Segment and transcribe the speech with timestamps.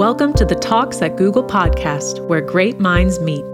[0.00, 3.44] Welcome to the Talks at Google podcast, where great minds meet.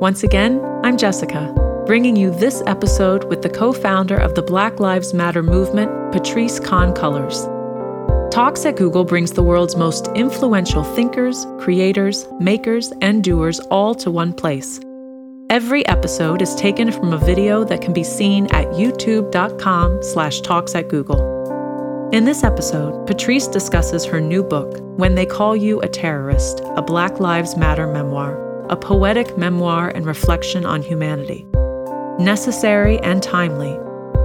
[0.00, 1.52] Once again, I'm Jessica,
[1.86, 6.58] bringing you this episode with the co founder of the Black Lives Matter movement, Patrisse
[6.58, 7.44] Khan-Cullors.
[8.30, 14.10] Talks at Google brings the world's most influential thinkers, creators, makers, and doers all to
[14.10, 14.80] one place.
[15.50, 20.74] Every episode is taken from a video that can be seen at youtube.com slash talks
[20.74, 21.39] at Google.
[22.12, 26.82] In this episode, Patrisse discusses her new book, When They Call You a Terrorist, a
[26.82, 31.46] Black Lives Matter memoir, a poetic memoir and reflection on humanity.
[32.18, 33.74] Necessary and timely,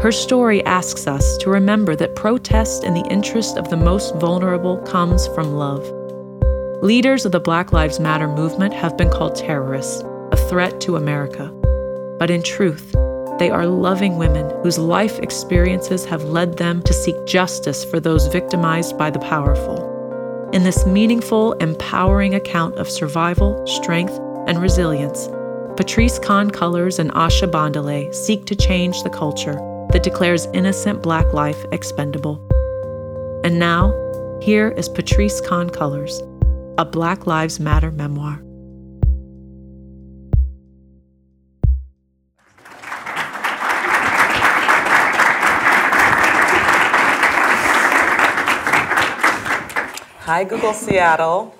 [0.01, 4.79] her story asks us to remember that protest in the interest of the most vulnerable
[4.79, 5.87] comes from love.
[6.81, 11.49] Leaders of the Black Lives Matter movement have been called terrorists, a threat to America.
[12.17, 12.95] But in truth,
[13.37, 18.27] they are loving women whose life experiences have led them to seek justice for those
[18.27, 20.49] victimized by the powerful.
[20.53, 25.27] In this meaningful, empowering account of survival, strength, and resilience,
[25.75, 29.55] Patrisse Khan-Cullors and Asha Bandele seek to change the culture
[29.91, 32.39] that declares innocent black life expendable.
[33.43, 33.91] And now,
[34.41, 36.21] here is Patrisse Khan-Cullors,
[36.77, 38.44] a Black Lives Matter memoir.
[50.25, 51.53] Hi, Google Seattle.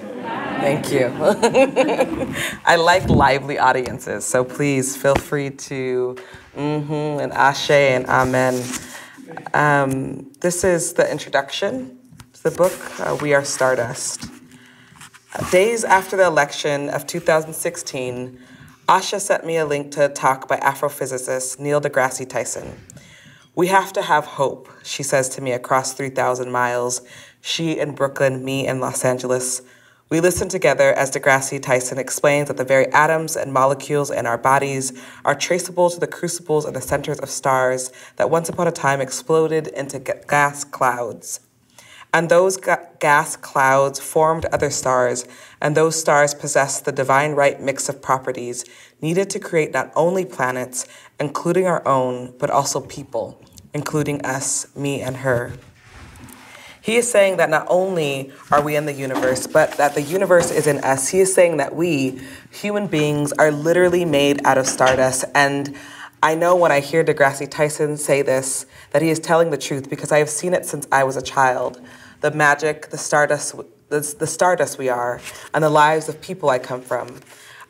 [0.00, 1.06] Thank you.
[2.64, 6.16] I like lively audiences, so please feel free to
[6.56, 8.60] mm-hmm and ashe and amen.
[9.54, 11.96] Um, this is the introduction
[12.32, 14.28] to the book, uh, We Are Stardust.
[15.52, 18.36] Days after the election of 2016,
[18.88, 22.76] Asha sent me a link to a talk by astrophysicist Neil deGrasse Tyson.
[23.54, 27.02] We have to have hope, she says to me across 3,000 miles
[27.40, 29.62] she in Brooklyn, me in Los Angeles.
[30.10, 34.38] We listen together as deGrasse Tyson explains that the very atoms and molecules in our
[34.38, 34.92] bodies
[35.24, 39.00] are traceable to the crucibles and the centers of stars that once upon a time
[39.00, 41.40] exploded into gas clouds.
[42.12, 45.26] And those ga- gas clouds formed other stars,
[45.60, 48.64] and those stars possessed the divine right mix of properties
[49.00, 50.88] needed to create not only planets,
[51.20, 53.40] including our own, but also people,
[53.72, 55.52] including us, me, and her.
[56.82, 60.50] He is saying that not only are we in the universe, but that the universe
[60.50, 61.08] is in us.
[61.08, 62.20] He is saying that we,
[62.50, 65.24] human beings, are literally made out of stardust.
[65.34, 65.76] And
[66.22, 69.90] I know when I hear deGrasse Tyson say this, that he is telling the truth
[69.90, 71.80] because I have seen it since I was a child.
[72.22, 73.56] The magic, the stardust,
[73.88, 75.20] the, the stardust we are,
[75.52, 77.20] and the lives of people I come from.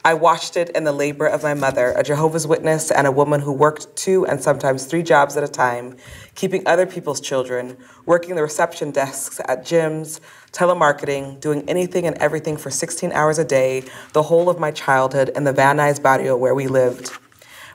[0.02, 3.42] I watched it in the labor of my mother, a Jehovah's Witness and a woman
[3.42, 5.98] who worked two and sometimes three jobs at a time,
[6.34, 10.18] keeping other people's children, working the reception desks at gyms,
[10.52, 13.84] telemarketing, doing anything and everything for 16 hours a day,
[14.14, 17.10] the whole of my childhood in the Van Nuys barrio where we lived.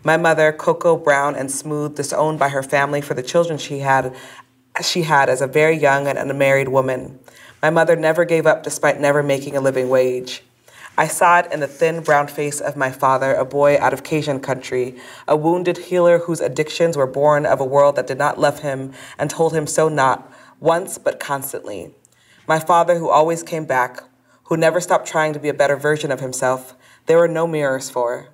[0.03, 4.15] My mother, Coco Brown and Smooth, disowned by her family for the children she had,
[4.81, 7.19] she had as a very young and unmarried woman.
[7.61, 10.41] My mother never gave up despite never making a living wage.
[10.97, 14.03] I saw it in the thin brown face of my father, a boy out of
[14.03, 14.95] Cajun country,
[15.27, 18.93] a wounded healer whose addictions were born of a world that did not love him
[19.17, 21.93] and told him so not once but constantly.
[22.47, 24.03] My father, who always came back,
[24.45, 26.75] who never stopped trying to be a better version of himself,
[27.07, 28.29] there were no mirrors for.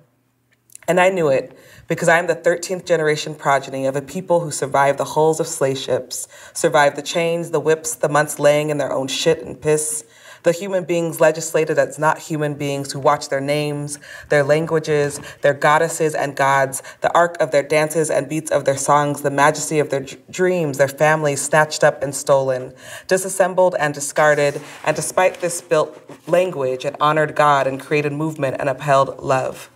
[0.86, 1.58] And I knew it
[1.88, 5.48] because I am the 13th generation progeny of a people who survived the hulls of
[5.48, 9.60] slave ships, survived the chains, the whips, the months laying in their own shit and
[9.60, 10.04] piss,
[10.42, 13.98] the human beings legislated as not human beings who watch their names,
[14.28, 18.76] their languages, their goddesses and gods, the arc of their dances and beats of their
[18.76, 22.72] songs, the majesty of their dreams, their families snatched up and stolen,
[23.06, 28.68] disassembled and discarded, and despite this built language and honored God and created movement and
[28.68, 29.70] upheld love.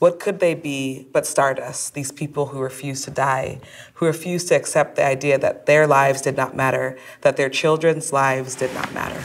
[0.00, 3.60] What could they be but stardust, these people who refuse to die,
[3.94, 8.12] who refuse to accept the idea that their lives did not matter, that their children's
[8.12, 9.22] lives did not matter?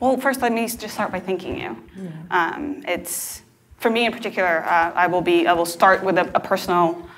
[0.00, 1.76] Well, first, let me just start by thanking you.
[1.96, 2.10] Yeah.
[2.30, 3.42] Um, it's
[3.78, 4.64] for me in particular.
[4.64, 5.46] Uh, I will be.
[5.46, 7.08] I will start with a, a, personal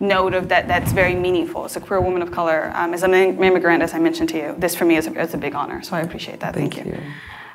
[0.00, 0.66] note of that.
[0.66, 1.64] That's very meaningful.
[1.64, 4.54] As a queer woman of color, um, as an immigrant, as I mentioned to you,
[4.58, 5.82] this for me is a, is a big honor.
[5.82, 6.54] So I appreciate that.
[6.54, 6.94] Thank, Thank you.
[6.94, 7.02] you.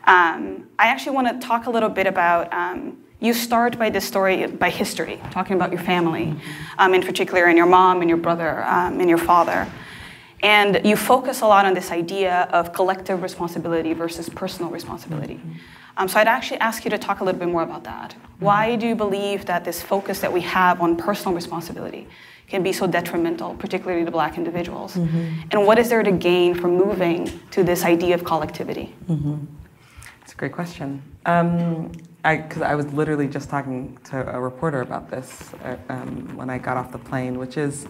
[0.06, 2.52] Um, I actually want to talk a little bit about.
[2.54, 6.36] Um, you start by this story by history, talking about your family,
[6.80, 9.68] um, in particular, and your mom and your brother um, and your father.
[10.44, 15.36] And you focus a lot on this idea of collective responsibility versus personal responsibility.
[15.36, 15.54] Mm-hmm.
[15.98, 18.12] Um, so I'd actually ask you to talk a little bit more about that.
[18.12, 18.46] Mm-hmm.
[18.46, 22.08] Why do you believe that this focus that we have on personal responsibility
[22.48, 24.96] can be so detrimental, particularly to black individuals?
[24.96, 25.50] Mm-hmm.
[25.52, 28.96] And what is there to gain from moving to this idea of collectivity?
[29.08, 29.46] Mm-hmm.
[30.22, 31.02] It's a great question.
[31.26, 31.92] Um,
[32.24, 36.52] because I, I, was literally just talking to a reporter about this uh, um, when
[36.52, 37.88] I got off the plane, which is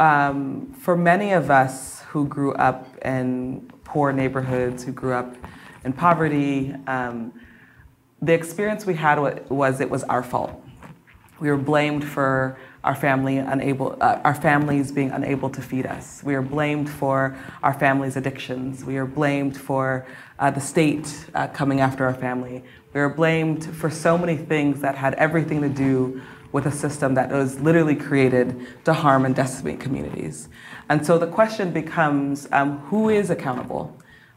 [0.00, 5.36] um, for many of us who grew up in poor neighborhoods, who grew up
[5.84, 7.32] in poverty, um,
[8.22, 9.18] the experience we had
[9.50, 10.64] was it was our fault.
[11.38, 16.22] We were blamed for our family unable, uh, our families being unable to feed us.
[16.24, 18.84] We are blamed for our family's addictions.
[18.84, 20.06] We are blamed for
[20.38, 22.64] uh, the state uh, coming after our family.
[22.94, 27.14] We are blamed for so many things that had everything to do with a system
[27.14, 30.48] that was literally created to harm and decimate communities.
[30.88, 33.96] And so the question becomes um, who is accountable?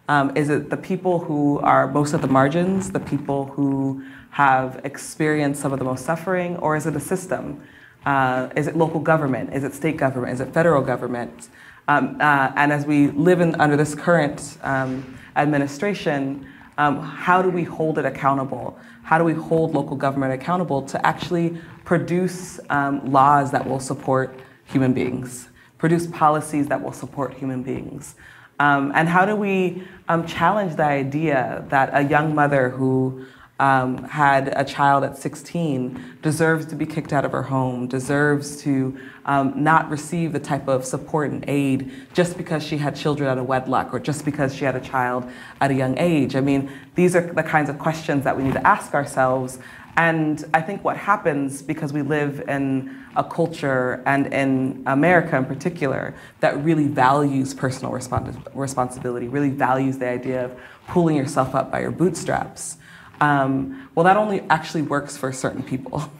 [0.09, 4.81] Um, is it the people who are most at the margins, the people who have
[4.83, 7.63] experienced some of the most suffering, or is it a system?
[8.05, 9.53] Uh, is it local government?
[9.53, 10.33] Is it state government?
[10.33, 11.49] Is it federal government?
[11.87, 16.47] Um, uh, and as we live in, under this current um, administration,
[16.77, 18.77] um, how do we hold it accountable?
[19.03, 24.39] How do we hold local government accountable to actually produce um, laws that will support
[24.65, 28.15] human beings, produce policies that will support human beings?
[28.59, 33.25] Um, and how do we um, challenge the idea that a young mother who
[33.59, 38.57] um, had a child at 16 deserves to be kicked out of her home, deserves
[38.63, 43.29] to um, not receive the type of support and aid just because she had children
[43.29, 45.29] out of wedlock or just because she had a child
[45.61, 46.35] at a young age.
[46.35, 49.59] I mean, these are the kinds of questions that we need to ask ourselves.
[49.95, 55.45] And I think what happens because we live in a culture and in America in
[55.45, 61.71] particular that really values personal respons- responsibility, really values the idea of pulling yourself up
[61.71, 62.77] by your bootstraps.
[63.21, 66.11] Um, well, that only actually works for certain people.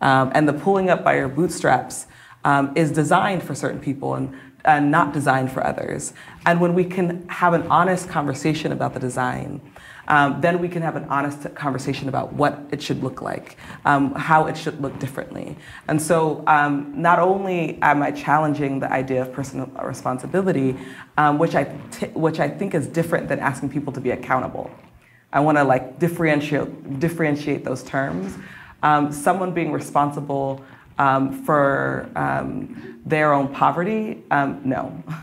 [0.00, 2.06] Um, and the pulling up by your bootstraps
[2.44, 6.12] um, is designed for certain people and, and not designed for others.
[6.44, 9.62] And when we can have an honest conversation about the design,
[10.06, 14.14] um, then we can have an honest conversation about what it should look like, um,
[14.14, 15.56] how it should look differently.
[15.88, 20.76] And so, um, not only am I challenging the idea of personal responsibility,
[21.16, 21.64] um, which I
[22.12, 24.70] which I think is different than asking people to be accountable.
[25.34, 28.38] I want to like differentiate differentiate those terms.
[28.82, 30.64] Um, someone being responsible
[30.98, 35.02] um, for um, their own poverty, um, no.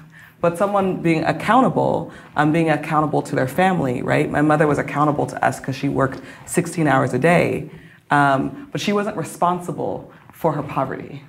[0.41, 4.27] But someone being accountable, um, being accountable to their family, right?
[4.27, 7.69] My mother was accountable to us because she worked 16 hours a day,
[8.09, 11.21] um, but she wasn't responsible for her poverty.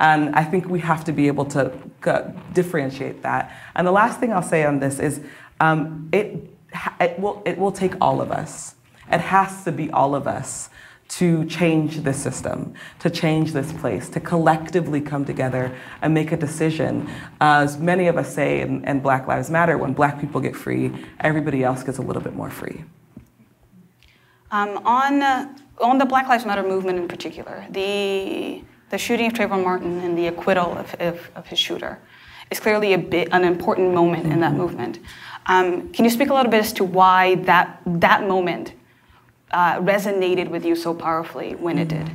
[0.00, 1.72] And I think we have to be able to
[2.04, 3.56] uh, differentiate that.
[3.74, 5.22] And the last thing I'll say on this is
[6.12, 6.51] it
[7.00, 8.74] it will, it will take all of us.
[9.10, 10.70] It has to be all of us
[11.08, 16.36] to change this system, to change this place, to collectively come together and make a
[16.38, 17.06] decision.
[17.38, 20.90] As many of us say in, in, Black Lives Matter, when black people get free,
[21.20, 22.84] everybody else gets a little bit more free.
[24.50, 29.34] Um, on, uh, on the Black Lives Matter movement in particular, the, the shooting of
[29.34, 31.98] Trayvon Martin and the acquittal of, of, of his shooter
[32.50, 34.32] is clearly a bit, an important moment mm-hmm.
[34.32, 34.60] in that mm-hmm.
[34.60, 34.98] movement.
[35.46, 38.72] Um, can you speak a little bit as to why that, that moment
[39.50, 42.10] uh, resonated with you so powerfully when it did?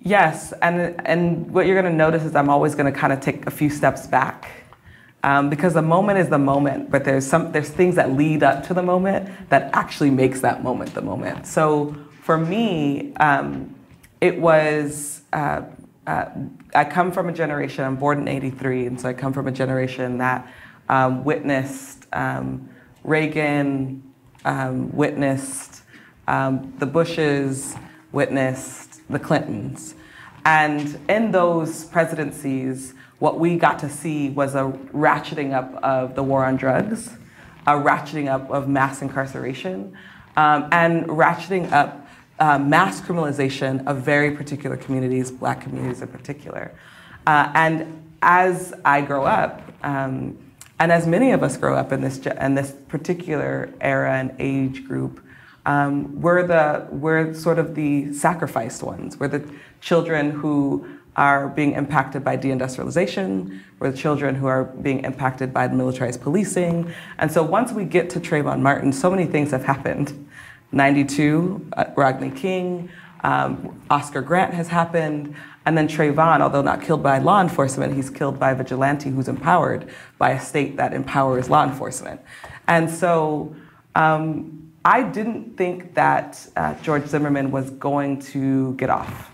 [0.00, 3.20] Yes, and, and what you're going to notice is I'm always going to kind of
[3.20, 4.50] take a few steps back.
[5.24, 8.64] Um, because the moment is the moment, but there's some there's things that lead up
[8.68, 11.44] to the moment that actually makes that moment the moment.
[11.44, 13.74] So for me, um,
[14.20, 15.62] it was uh,
[16.06, 16.26] uh,
[16.72, 17.84] I come from a generation.
[17.84, 20.48] I'm born in '83, and so I come from a generation that
[20.88, 22.68] um, witnessed um,
[23.04, 24.02] Reagan,
[24.44, 25.82] um, witnessed
[26.26, 27.74] um, the Bushes,
[28.12, 29.94] witnessed the Clintons.
[30.44, 36.22] And in those presidencies, what we got to see was a ratcheting up of the
[36.22, 37.10] war on drugs,
[37.66, 39.96] a ratcheting up of mass incarceration,
[40.36, 42.06] um, and ratcheting up
[42.38, 46.72] uh, mass criminalization of very particular communities, black communities in particular.
[47.26, 50.38] Uh, and as I grow up, um,
[50.78, 54.86] and as many of us grow up in this, in this particular era and age
[54.86, 55.24] group,
[55.66, 59.18] um, we're, the, we're sort of the sacrificed ones.
[59.18, 63.60] We're the children who are being impacted by deindustrialization.
[63.80, 66.94] We're the children who are being impacted by the militarized policing.
[67.18, 70.28] And so once we get to Trayvon Martin, so many things have happened.
[70.70, 72.88] 92, uh, Rodney King,
[73.24, 75.34] um, Oscar Grant has happened.
[75.68, 79.28] And then Trayvon, although not killed by law enforcement, he's killed by a vigilante who's
[79.28, 82.22] empowered by a state that empowers law enforcement.
[82.66, 83.54] And so
[83.94, 89.30] um, I didn't think that uh, George Zimmerman was going to get off.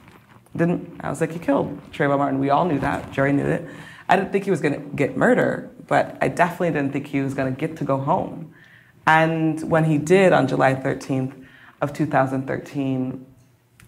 [0.57, 2.41] Didn't I was like, he killed Trayvon Martin.
[2.41, 3.13] We all knew that.
[3.13, 3.69] Jerry knew it.
[4.09, 7.21] I didn't think he was going to get murder, but I definitely didn't think he
[7.21, 8.53] was going to get to go home.
[9.07, 11.47] And when he did on July 13th
[11.81, 13.25] of 2013,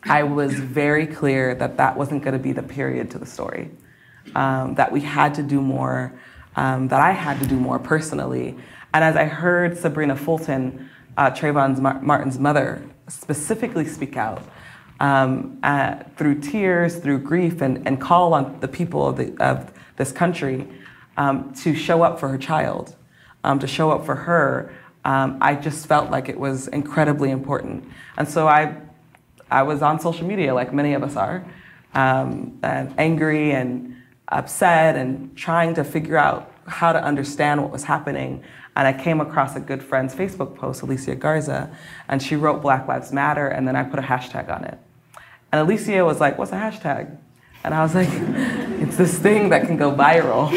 [0.02, 3.70] I was very clear that that wasn't going to be the period to the story.
[4.34, 6.12] Um, that we had to do more,
[6.56, 8.56] um, that I had to do more personally.
[8.92, 14.42] And as I heard Sabrina Fulton, uh, Trayvon Martin's mother, specifically speak out
[15.00, 19.72] um, uh, through tears, through grief, and, and call on the people of, the, of
[19.96, 20.66] this country
[21.16, 22.96] um, to show up for her child,
[23.44, 24.72] um, to show up for her,
[25.04, 27.88] um, I just felt like it was incredibly important.
[28.16, 28.76] And so I,
[29.50, 31.44] I was on social media, like many of us are,
[31.94, 33.96] um, and angry and
[34.28, 38.42] upset and trying to figure out how to understand what was happening.
[38.74, 41.70] And I came across a good friend's Facebook post, Alicia Garza,
[42.08, 44.78] and she wrote Black Lives Matter, and then I put a hashtag on it.
[45.52, 47.16] And Alicia was like, What's a hashtag?
[47.64, 48.08] And I was like,
[48.80, 50.52] It's this thing that can go viral.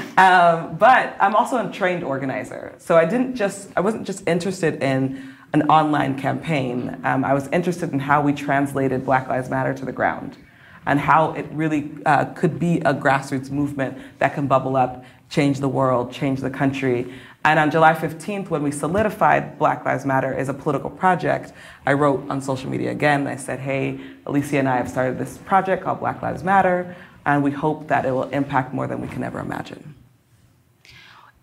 [0.20, 2.74] Um, but I'm also a trained organizer.
[2.76, 7.00] So I didn't just, I wasn't just interested in an online campaign.
[7.04, 10.36] Um, I was interested in how we translated Black Lives Matter to the ground
[10.86, 15.60] and how it really uh, could be a grassroots movement that can bubble up, change
[15.60, 17.12] the world, change the country.
[17.44, 21.52] And on July 15th, when we solidified Black Lives Matter as a political project,
[21.86, 23.26] I wrote on social media again.
[23.26, 26.94] I said, hey, Alicia and I have started this project called Black Lives Matter,
[27.26, 29.94] and we hope that it will impact more than we can ever imagine.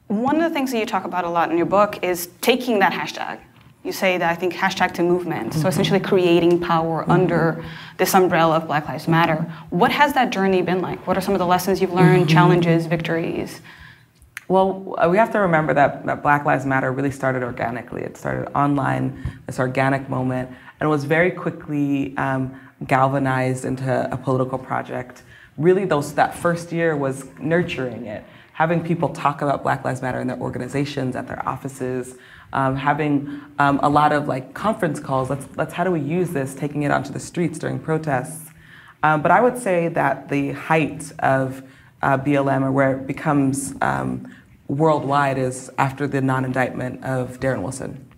[0.08, 2.80] One of the things that you talk about a lot in your book is taking
[2.80, 3.40] that hashtag.
[3.84, 5.52] You say that I think hashtag to movement.
[5.52, 5.62] Mm-hmm.
[5.62, 7.12] So essentially creating power mm-hmm.
[7.12, 7.64] under
[7.98, 9.52] this umbrella of Black Lives Matter.
[9.70, 11.06] What has that journey been like?
[11.08, 12.34] What are some of the lessons you've learned, mm-hmm.
[12.34, 13.62] challenges, victories?
[14.50, 18.02] Well, uh, we have to remember that, that Black Lives Matter really started organically.
[18.02, 24.58] It started online, this organic moment, and was very quickly um, galvanized into a political
[24.58, 25.24] project.
[25.58, 28.24] Really, those that first year was nurturing it
[28.58, 32.16] having people talk about Black Lives Matter in their organizations, at their offices,
[32.58, 35.30] um, having um, a lot of like conference calls.
[35.30, 38.50] Let's, let's how do we use this, taking it onto the streets during protests.
[39.04, 41.62] Um, but I would say that the height of
[42.02, 44.34] uh, BLM or where it becomes um,
[44.68, 48.10] worldwide is after the non-indictment of Darren Wilson.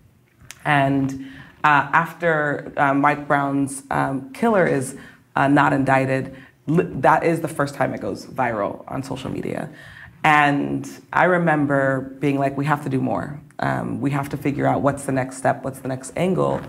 [0.64, 1.30] And
[1.62, 4.96] uh, after uh, Mike Brown's um, killer is
[5.36, 6.34] uh, not indicted,
[6.66, 9.68] that is the first time it goes viral on social media.
[10.24, 13.40] And I remember being like, we have to do more.
[13.60, 16.60] Um, we have to figure out what's the next step, what's the next angle.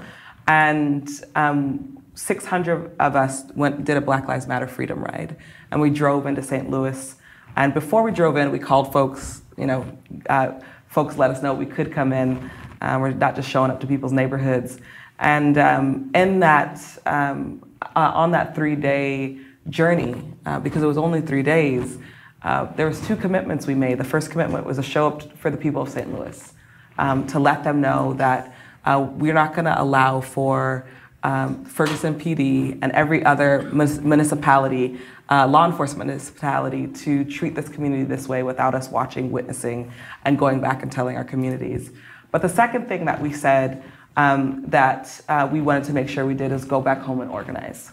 [0.47, 5.37] And um, 600 of us went did a Black Lives Matter freedom ride,
[5.71, 6.69] and we drove into St.
[6.69, 7.15] Louis.
[7.55, 9.41] And before we drove in, we called folks.
[9.57, 9.97] You know,
[10.29, 12.51] uh, folks let us know we could come in.
[12.81, 14.79] Uh, we're not just showing up to people's neighborhoods.
[15.19, 19.37] And um, in that, um, uh, on that three-day
[19.69, 21.99] journey, uh, because it was only three days,
[22.41, 23.99] uh, there was two commitments we made.
[23.99, 26.11] The first commitment was to show up for the people of St.
[26.11, 26.53] Louis,
[26.97, 28.53] um, to let them know that
[28.85, 30.87] uh, we're not going to allow for
[31.23, 38.03] um, Ferguson PD and every other municipality, uh, law enforcement municipality, to treat this community
[38.03, 39.91] this way without us watching, witnessing,
[40.25, 41.91] and going back and telling our communities.
[42.31, 43.83] But the second thing that we said
[44.17, 47.29] um, that uh, we wanted to make sure we did is go back home and
[47.29, 47.91] organize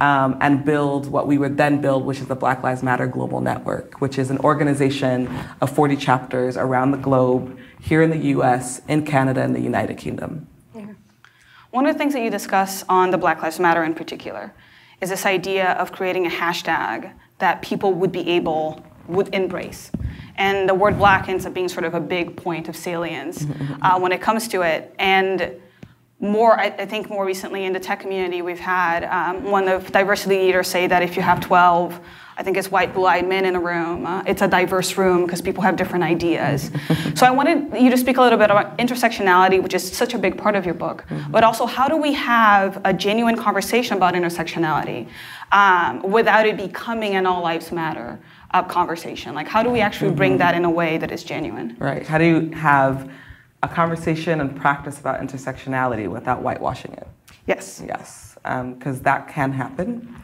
[0.00, 3.40] um, and build what we would then build, which is the Black Lives Matter Global
[3.40, 5.28] Network, which is an organization
[5.60, 9.98] of 40 chapters around the globe, here in the US, in Canada, and the United
[9.98, 10.46] Kingdom.
[10.74, 10.86] Yeah.
[11.70, 14.54] One of the things that you discuss on the Black Lives Matter in particular
[15.00, 19.90] is this idea of creating a hashtag that people would be able, would embrace.
[20.36, 23.46] And the word black ends up being sort of a big point of salience
[23.82, 24.94] uh, when it comes to it.
[24.98, 25.60] And
[26.22, 29.90] more, I, I, think more recently in the tech community, we've had um, one of
[29.90, 31.98] diversity leaders say that if you have 12,
[32.36, 35.42] I think it's white blue-eyed men in a room, uh, it's a diverse room because
[35.42, 36.70] people have different ideas.
[37.16, 40.18] so I wanted you to speak a little bit about intersectionality, which is such a
[40.18, 41.32] big part of your book, mm-hmm.
[41.32, 45.08] but also how do we have a genuine conversation about intersectionality
[45.50, 48.20] um, without it becoming an all lives matter
[48.52, 49.34] uh, conversation?
[49.34, 50.38] Like how do we actually bring mm-hmm.
[50.38, 51.76] that in a way that is genuine?
[51.80, 52.06] Right.
[52.06, 53.10] How do you have
[53.62, 57.06] a conversation and practice about intersectionality without whitewashing it.
[57.46, 57.82] Yes.
[57.86, 60.16] Yes, because um, that can happen.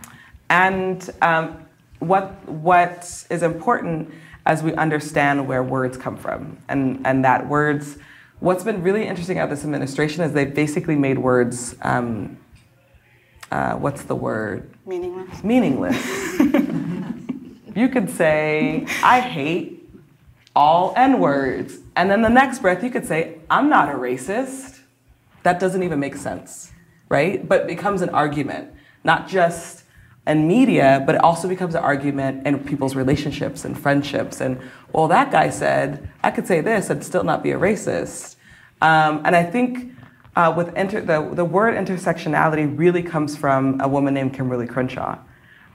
[0.50, 1.66] And um,
[2.00, 4.12] what, what is important
[4.46, 7.98] as we understand where words come from, and, and that words,
[8.40, 12.38] what's been really interesting about this administration is they've basically made words, um,
[13.50, 14.70] uh, what's the word?
[14.86, 15.44] Meaningless.
[15.44, 16.40] Meaningless.
[17.76, 19.77] you could say, I hate
[20.54, 21.78] all N words.
[21.96, 24.80] And then the next breath, you could say, I'm not a racist.
[25.42, 26.72] That doesn't even make sense,
[27.08, 27.46] right?
[27.48, 28.72] But becomes an argument,
[29.04, 29.84] not just
[30.26, 34.40] in media, but it also becomes an argument in people's relationships and friendships.
[34.40, 34.60] And,
[34.92, 38.36] well, that guy said, I could say this and still not be a racist.
[38.82, 39.92] Um, and I think
[40.36, 45.18] uh, with inter- the, the word intersectionality really comes from a woman named Kimberlé Crenshaw.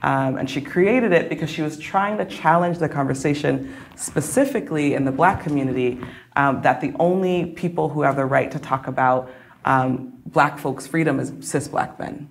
[0.03, 5.05] Um, and she created it because she was trying to challenge the conversation specifically in
[5.05, 6.01] the black community
[6.35, 9.31] um, that the only people who have the right to talk about
[9.63, 12.29] um, black folks' freedom is cis black men.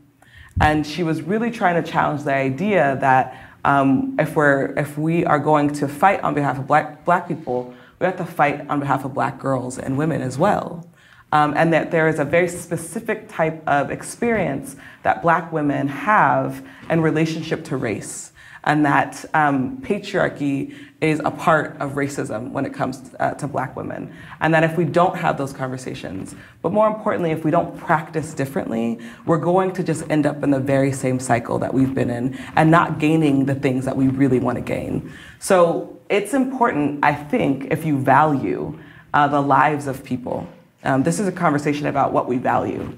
[0.61, 5.25] And she was really trying to challenge the idea that um, if, we're, if we
[5.25, 8.81] are going to fight on behalf of black, black people, we have to fight on
[8.81, 10.87] behalf of black girls and women as well.
[11.33, 16.63] Um, and that there is a very specific type of experience that black women have
[16.91, 18.33] in relationship to race,
[18.65, 23.75] and that um, patriarchy is a part of racism when it comes uh, to black
[23.75, 24.15] women.
[24.41, 28.35] And that if we don't have those conversations, but more importantly, if we don't practice
[28.35, 32.11] differently, we're going to just end up in the very same cycle that we've been
[32.11, 35.13] in and not gaining the things that we really want to gain.
[35.41, 38.79] So it's important, I think, if you value
[39.13, 40.47] uh, the lives of people
[40.85, 42.97] um, this is a conversation about what we value.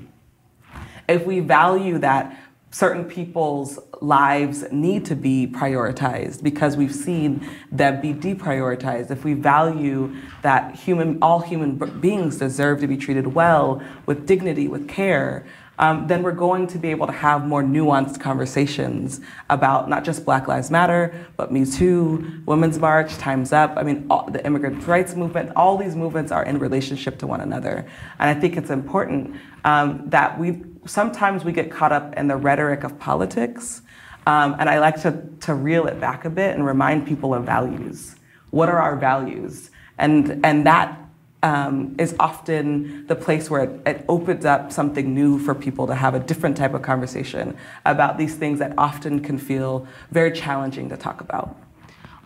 [1.09, 2.39] If we value that
[2.71, 9.33] certain people's lives need to be prioritized because we've seen them be deprioritized, if we
[9.33, 10.13] value
[10.43, 15.47] that human, all human beings deserve to be treated well, with dignity, with care,
[15.79, 20.25] um, then we're going to be able to have more nuanced conversations about not just
[20.25, 23.75] Black Lives Matter, but Me Too, Women's March, Time's Up.
[23.77, 27.41] I mean, all, the immigrant rights movement, all these movements are in relationship to one
[27.41, 27.87] another.
[28.19, 32.37] And I think it's important um, that we sometimes we get caught up in the
[32.37, 33.83] rhetoric of politics.
[34.27, 37.45] Um, and I like to, to reel it back a bit and remind people of
[37.45, 38.17] values.
[38.51, 39.71] What are our values?
[39.99, 40.99] And, and that
[41.45, 45.95] um, is often the place where it, it, opens up something new for people to
[45.95, 47.55] have a different type of conversation
[47.85, 51.55] about these things that often can feel very challenging to talk about.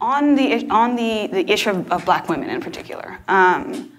[0.00, 3.90] On the, on the, the issue of, of black women in particular, um,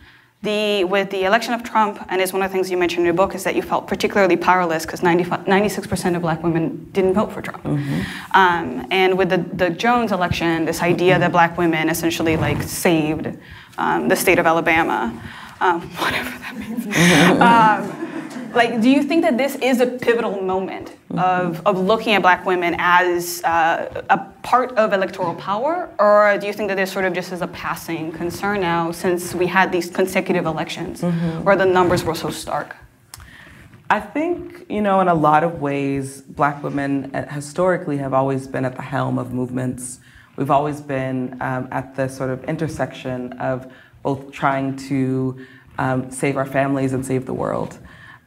[0.42, 3.06] the, with the election of Trump, and it's one of the things you mentioned in
[3.06, 7.34] your book, is that you felt particularly powerless because 96% of black women didn't vote
[7.34, 7.62] for Trump.
[7.66, 8.02] Mm-hmm.
[8.38, 13.38] Um, and with the, the Jones election, this idea that black women essentially like saved
[13.80, 15.12] um, the state of Alabama,
[15.62, 16.86] um, whatever that means.
[17.42, 22.22] um, like, do you think that this is a pivotal moment of, of looking at
[22.22, 26.92] black women as uh, a part of electoral power, or do you think that this
[26.92, 31.44] sort of just is a passing concern now since we had these consecutive elections mm-hmm.
[31.44, 32.76] where the numbers were so stark?
[33.92, 38.48] I think, you know, in a lot of ways, black women uh, historically have always
[38.48, 40.00] been at the helm of movements
[40.40, 43.70] We've always been um, at the sort of intersection of
[44.04, 45.46] both trying to
[45.78, 47.78] um, save our families and save the world.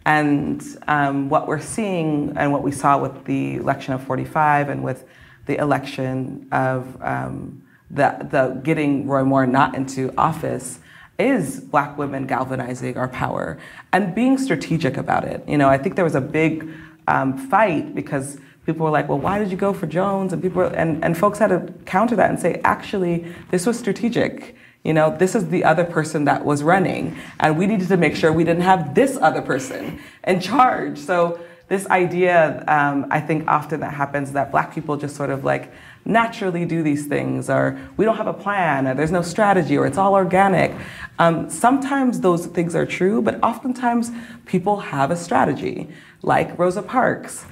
[0.05, 4.85] And um, what we're seeing and what we saw with the election of 45 and
[4.85, 5.07] with
[5.47, 10.81] the election of um, the, the getting Roy Moore not into office
[11.19, 13.59] is black women galvanizing our power
[13.91, 15.43] and being strategic about it.
[15.49, 16.69] You know, I think there was a big
[17.09, 20.33] um, fight because people were like, well, why did you go for Jones?
[20.33, 23.79] And people were, and, and folks had to counter that and say, actually, this was
[23.79, 24.57] strategic.
[24.85, 28.17] You know, this is the other person that was running, and we needed to make
[28.17, 30.99] sure we didn't have this other person in charge.
[30.99, 35.45] So this idea, um, I think often that happens that black people just sort of
[35.45, 35.73] like
[36.05, 39.87] naturally do these things, or we don't have a plan, or there's no strategy, or
[39.87, 40.75] it's all organic.
[41.21, 44.11] Um, sometimes those things are true, but oftentimes
[44.47, 45.89] people have a strategy,
[46.23, 47.45] like Rosa Parks.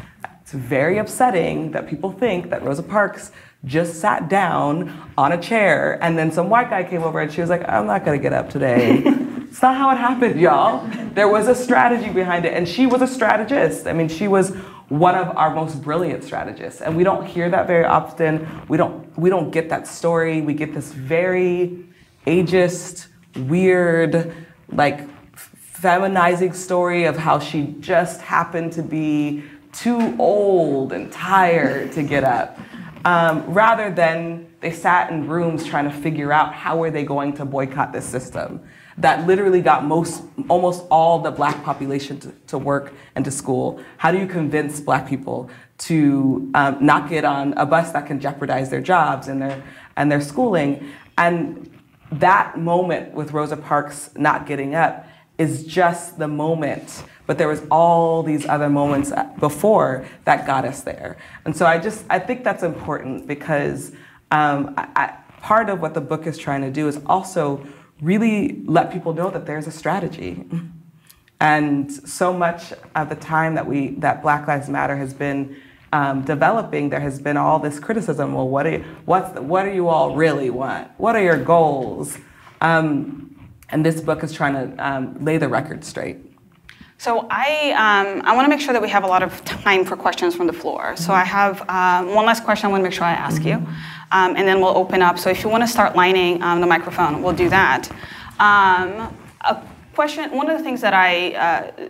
[0.50, 3.30] It's very upsetting that people think that Rosa Parks
[3.64, 7.40] just sat down on a chair and then some white guy came over and she
[7.40, 8.96] was like, I'm not gonna get up today.
[9.04, 10.84] it's not how it happened, y'all.
[11.14, 13.86] There was a strategy behind it, and she was a strategist.
[13.86, 14.50] I mean, she was
[14.88, 16.80] one of our most brilliant strategists.
[16.80, 18.48] And we don't hear that very often.
[18.66, 20.40] We don't we don't get that story.
[20.40, 21.84] We get this very
[22.26, 24.34] ageist, weird,
[24.72, 32.02] like feminizing story of how she just happened to be too old and tired to
[32.02, 32.58] get up,
[33.04, 37.32] um, rather than they sat in rooms trying to figure out how are they going
[37.34, 38.60] to boycott this system
[38.98, 43.80] that literally got most, almost all the black population to, to work and to school.
[43.96, 48.20] How do you convince black people to um, not get on a bus that can
[48.20, 49.62] jeopardize their jobs and their,
[49.96, 50.90] and their schooling?
[51.16, 51.70] And
[52.12, 55.06] that moment with Rosa Parks not getting up
[55.38, 60.80] is just the moment but there was all these other moments before that got us
[60.80, 61.16] there.
[61.44, 63.92] And so I just I think that's important because
[64.32, 65.06] um, I, I,
[65.40, 67.64] part of what the book is trying to do is also
[68.00, 70.44] really let people know that there's a strategy.
[71.40, 75.56] And so much of the time that we that Black Lives Matter has been
[75.92, 78.34] um, developing, there has been all this criticism.
[78.34, 80.90] Well, what do you, what's the, what do you all really want?
[80.98, 82.18] What are your goals?
[82.60, 86.29] Um, and this book is trying to um, lay the record straight.
[87.00, 89.86] So I, um, I want to make sure that we have a lot of time
[89.86, 90.96] for questions from the floor.
[90.96, 93.54] So I have um, one last question I want to make sure I ask you,
[93.54, 95.18] um, and then we'll open up.
[95.18, 97.90] So if you want to start lining um, the microphone, we'll do that.
[98.38, 99.62] Um, a
[99.94, 101.88] question, one of the things that I, uh,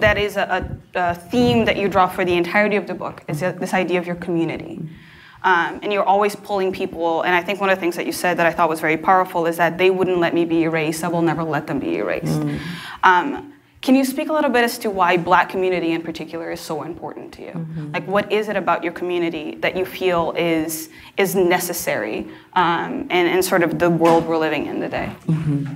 [0.00, 3.40] that is a, a, theme that you draw for the entirety of the book is
[3.40, 4.86] this idea of your community.
[5.44, 7.22] Um, and you're always pulling people.
[7.22, 8.98] And I think one of the things that you said that I thought was very
[8.98, 11.04] powerful is that they wouldn't let me be erased.
[11.04, 12.40] I will never let them be erased.
[12.40, 13.52] Mm.
[13.86, 16.82] Can you speak a little bit as to why Black community in particular is so
[16.82, 17.52] important to you?
[17.52, 17.92] Mm-hmm.
[17.92, 23.26] Like, what is it about your community that you feel is is necessary um, in,
[23.28, 25.14] in sort of the world we're living in today?
[25.28, 25.74] Mm-hmm.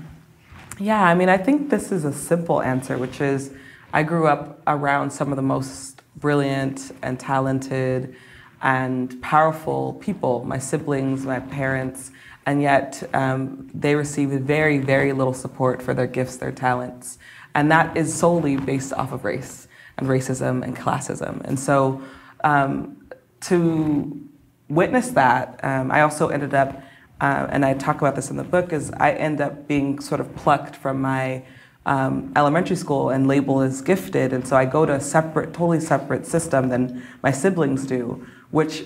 [0.80, 3.52] Yeah, I mean, I think this is a simple answer, which is
[3.92, 8.16] I grew up around some of the most brilliant and talented
[8.60, 12.10] and powerful people, my siblings, my parents,
[12.44, 17.16] and yet um, they received very, very little support for their gifts, their talents.
[17.54, 21.42] And that is solely based off of race and racism and classism.
[21.44, 22.02] And so
[22.44, 23.08] um,
[23.42, 24.28] to
[24.68, 26.82] witness that, um, I also ended up,
[27.20, 30.20] uh, and I talk about this in the book, is I end up being sort
[30.20, 31.42] of plucked from my
[31.86, 34.32] um, elementary school and labeled as gifted.
[34.32, 38.84] And so I go to a separate, totally separate system than my siblings do, which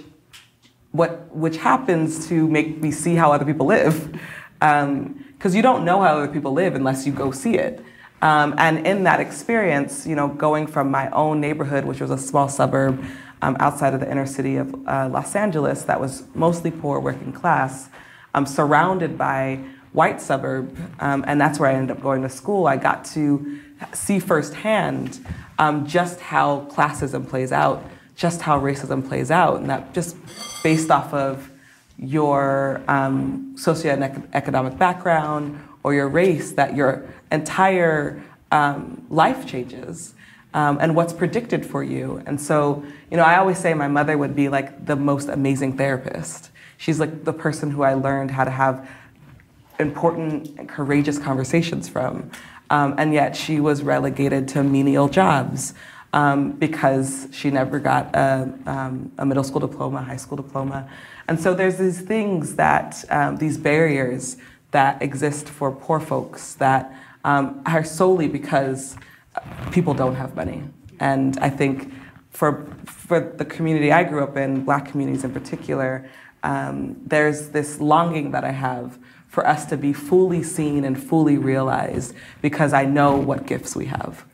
[0.94, 4.12] what which happens to make me see how other people live
[4.60, 7.84] because um, you don't know how other people live unless you go see it
[8.22, 12.18] um, and in that experience you know going from my own neighborhood which was a
[12.18, 13.04] small suburb
[13.42, 17.32] um, outside of the inner city of uh, los angeles that was mostly poor working
[17.32, 17.88] class
[18.34, 19.58] um, surrounded by
[19.92, 22.66] white suburb um, and that's where i ended up going to school.
[22.66, 23.60] I got to
[23.92, 25.24] see firsthand
[25.58, 27.84] um, just how classism plays out
[28.16, 30.16] just how racism plays out, and that just
[30.62, 31.50] based off of
[31.98, 40.14] your um, socioeconomic background or your race, that your entire um, life changes.
[40.54, 42.22] Um, and what's predicted for you.
[42.26, 45.76] And so, you know, I always say my mother would be like the most amazing
[45.76, 46.50] therapist.
[46.76, 48.88] She's like the person who I learned how to have
[49.80, 52.30] important and courageous conversations from.
[52.70, 55.74] Um, and yet she was relegated to menial jobs
[56.12, 60.88] um, because she never got a, um, a, middle school diploma, high school diploma.
[61.26, 64.36] And so there's these things that, um, these barriers
[64.70, 66.92] that exist for poor folks that
[67.24, 68.96] um, are solely because
[69.72, 70.62] people don't have money.
[71.00, 71.92] And I think
[72.30, 76.08] for, for the community I grew up in, black communities in particular,
[76.42, 81.38] um, there's this longing that I have for us to be fully seen and fully
[81.38, 84.24] realized because I know what gifts we have.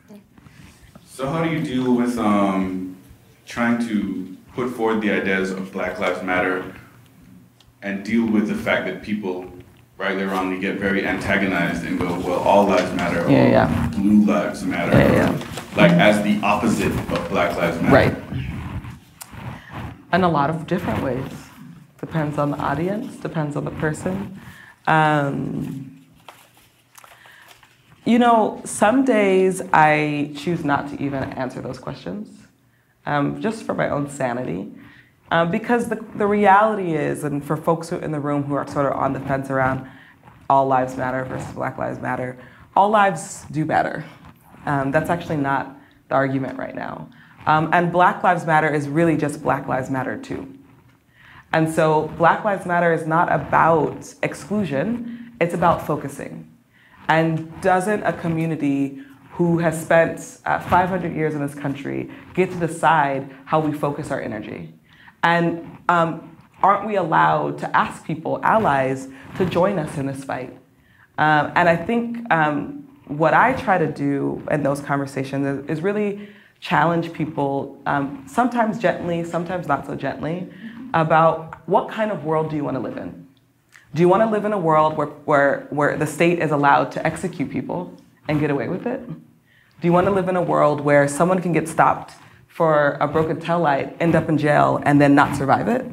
[1.05, 2.97] So how do you deal with um,
[3.45, 6.75] trying to put forward the ideas of Black Lives Matter
[7.81, 9.50] and deal with the fact that people
[10.01, 13.89] rightly or wrongly get very antagonized and go, well, all lives matter, or yeah, yeah.
[13.89, 15.29] blue lives matter, yeah,
[15.77, 17.93] like as the opposite of Black Lives Matter.
[17.93, 18.17] Right.
[20.11, 21.31] In a lot of different ways.
[21.99, 24.39] Depends on the audience, depends on the person.
[24.87, 26.03] Um,
[28.03, 32.27] you know, some days I choose not to even answer those questions,
[33.05, 34.73] um, just for my own sanity.
[35.31, 38.67] Um, because the, the reality is, and for folks who in the room who are
[38.67, 39.89] sort of on the fence around
[40.49, 42.37] all lives matter versus Black Lives Matter,
[42.75, 44.03] all lives do matter.
[44.65, 45.73] Um, that's actually not
[46.09, 47.09] the argument right now.
[47.45, 50.53] Um, and Black Lives Matter is really just Black Lives Matter too.
[51.53, 56.47] And so Black Lives Matter is not about exclusion, it's about focusing.
[57.07, 62.57] And doesn't a community who has spent uh, 500 years in this country get to
[62.57, 64.73] decide how we focus our energy?
[65.23, 69.07] And um, aren't we allowed to ask people, allies,
[69.37, 70.57] to join us in this fight?
[71.17, 75.81] Um, and I think um, what I try to do in those conversations is, is
[75.81, 76.29] really
[76.59, 80.47] challenge people, um, sometimes gently, sometimes not so gently,
[80.93, 83.27] about what kind of world do you want to live in?
[83.93, 86.91] Do you want to live in a world where, where, where the state is allowed
[86.93, 87.93] to execute people
[88.27, 89.05] and get away with it?
[89.07, 92.13] Do you want to live in a world where someone can get stopped
[92.53, 95.85] for a broken tail light, end up in jail, and then not survive it?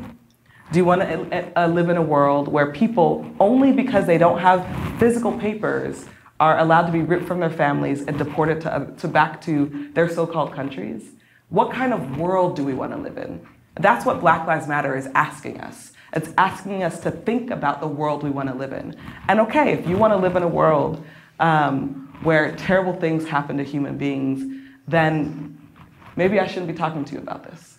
[0.71, 4.39] Do you want to uh, live in a world where people, only because they don't
[4.39, 4.67] have
[4.99, 6.05] physical papers,
[6.41, 10.09] are allowed to be ripped from their families and deported to, to back to their
[10.09, 11.13] so-called countries,
[11.49, 13.45] what kind of world do we want to live in?
[13.77, 15.93] That's what Black Lives Matter is asking us.
[16.13, 18.95] It's asking us to think about the world we want to live in.
[19.29, 21.05] And okay, if you want to live in a world
[21.41, 25.58] um, where terrible things happen to human beings, then
[26.19, 27.79] maybe I shouldn't be talking to you about this.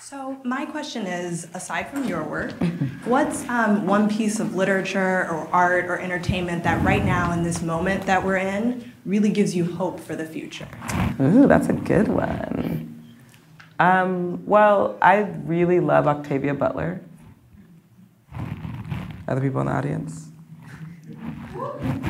[0.00, 2.52] So my question is, aside from your work,
[3.04, 7.62] what's um, one piece of literature or art or entertainment that right now in this
[7.62, 10.68] moment that we're in really gives you hope for the future?
[11.20, 12.86] Ooh, that's a good one.
[13.78, 17.00] Um, well, I really love Octavia Butler.
[19.26, 20.29] Other people in the audience?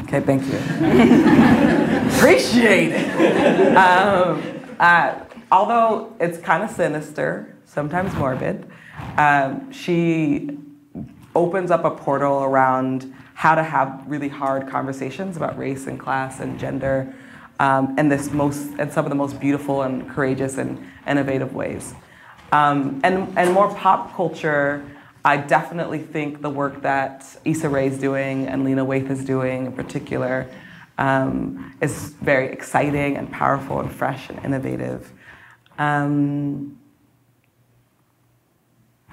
[0.05, 0.57] Okay, thank you.
[2.17, 3.77] Appreciate it.
[3.77, 4.43] Um,
[4.79, 8.71] uh, although it's kind of sinister, sometimes morbid,
[9.17, 10.59] um, she
[11.35, 16.41] opens up a portal around how to have really hard conversations about race and class
[16.41, 17.15] and gender
[17.59, 21.95] um, in this most in some of the most beautiful and courageous and innovative ways.
[22.53, 24.85] Um, and, and more pop culture,
[25.25, 29.67] I definitely think the work that Issa Rae is doing and Lena Waithe is doing
[29.67, 30.49] in particular
[30.99, 35.13] um, is very exciting and powerful and fresh and innovative.
[35.79, 36.79] Um,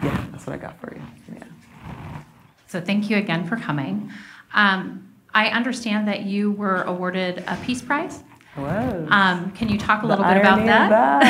[0.03, 1.01] yeah, that's what I got for you.
[1.33, 1.43] Yeah.
[2.67, 4.11] So thank you again for coming.
[4.53, 8.23] Um, I understand that you were awarded a Peace Prize.
[8.53, 9.07] Hello.
[9.09, 11.23] Um, can you talk a The little bit about that?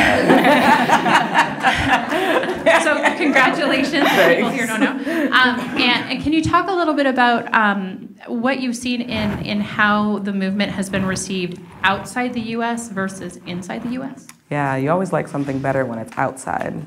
[2.84, 4.92] so congratulations people here don't know.
[4.92, 9.46] Um, and, and can you talk a little bit about um, what you've seen in,
[9.46, 12.90] in how the movement has been received outside the U.S.
[12.90, 14.28] versus inside the U.S.?
[14.50, 16.86] Yeah, you always like something better when it's outside.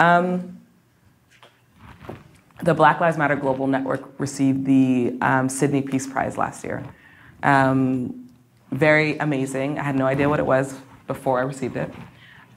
[0.00, 0.60] Um,
[2.62, 6.84] the Black Lives Matter Global Network received the um, Sydney Peace Prize last year.
[7.42, 8.30] Um,
[8.70, 9.78] very amazing.
[9.78, 11.92] I had no idea what it was before I received it.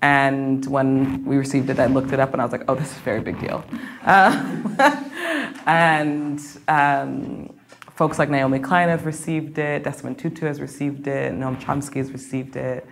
[0.05, 2.91] And when we received it, I looked it up and I was like, oh, this
[2.91, 3.65] is a very big deal.
[4.03, 4.33] Uh,
[5.65, 7.51] and um,
[7.95, 12.11] folks like Naomi Klein have received it, Desmond Tutu has received it, Noam Chomsky has
[12.11, 12.85] received it.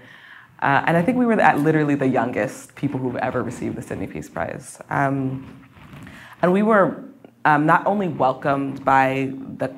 [0.60, 3.84] Uh, and I think we were at literally the youngest people who've ever received the
[3.84, 4.82] Sydney Peace Prize.
[4.90, 5.70] Um,
[6.42, 7.04] and we were
[7.46, 9.72] um, not only welcomed by the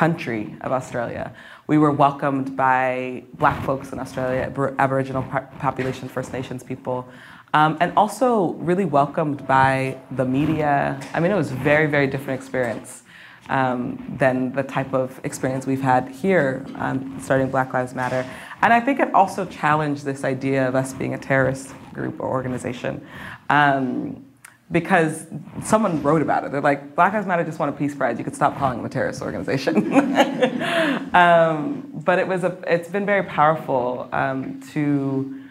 [0.00, 1.30] country of Australia,
[1.66, 5.22] we were welcomed by black folks in Australia, Abor- Aboriginal
[5.66, 7.06] population, First Nations people,
[7.52, 10.98] um, and also really welcomed by the media.
[11.12, 13.02] I mean, it was a very, very different experience
[13.50, 18.24] um, than the type of experience we've had here um, starting Black Lives Matter.
[18.62, 22.28] And I think it also challenged this idea of us being a terrorist group or
[22.30, 23.06] organization.
[23.50, 24.24] Um,
[24.72, 25.26] because
[25.64, 26.52] someone wrote about it.
[26.52, 28.18] They're like, Black Lives Matter just won a peace prize.
[28.18, 29.92] You could stop calling them a terrorist organization.
[31.14, 35.42] um, but it was a, it's been very powerful um, to,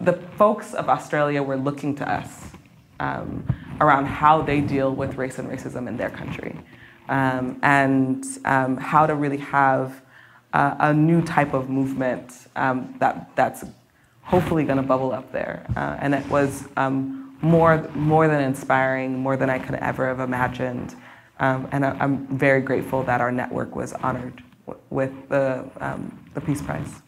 [0.00, 2.50] the folks of Australia were looking to us
[2.98, 3.46] um,
[3.80, 6.58] around how they deal with race and racism in their country.
[7.08, 10.00] Um, and um, how to really have
[10.54, 13.64] a new type of movement um, that, that's
[14.32, 15.62] hopefully going to bubble up there.
[15.76, 20.20] Uh, and it was um, more, more than inspiring, more than I could ever have
[20.20, 20.96] imagined.
[21.38, 26.18] Um, and I, am very grateful that our network was honored w- with the, um,
[26.32, 27.02] the Peace Prize.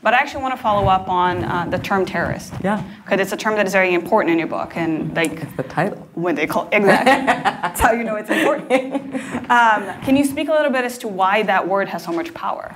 [0.00, 2.52] But I actually want to follow up on uh, the term terrorist.
[2.62, 2.84] Yeah.
[3.02, 5.64] Because it's a term that is very important in your book, and like It's the
[5.64, 6.08] title.
[6.14, 7.26] when they call exactly,
[7.62, 9.14] that's how you know it's important.
[9.50, 12.32] Um, can you speak a little bit as to why that word has so much
[12.32, 12.74] power?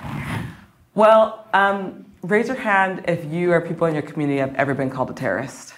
[0.93, 4.89] Well, um, raise your hand if you or people in your community have ever been
[4.89, 5.73] called a terrorist.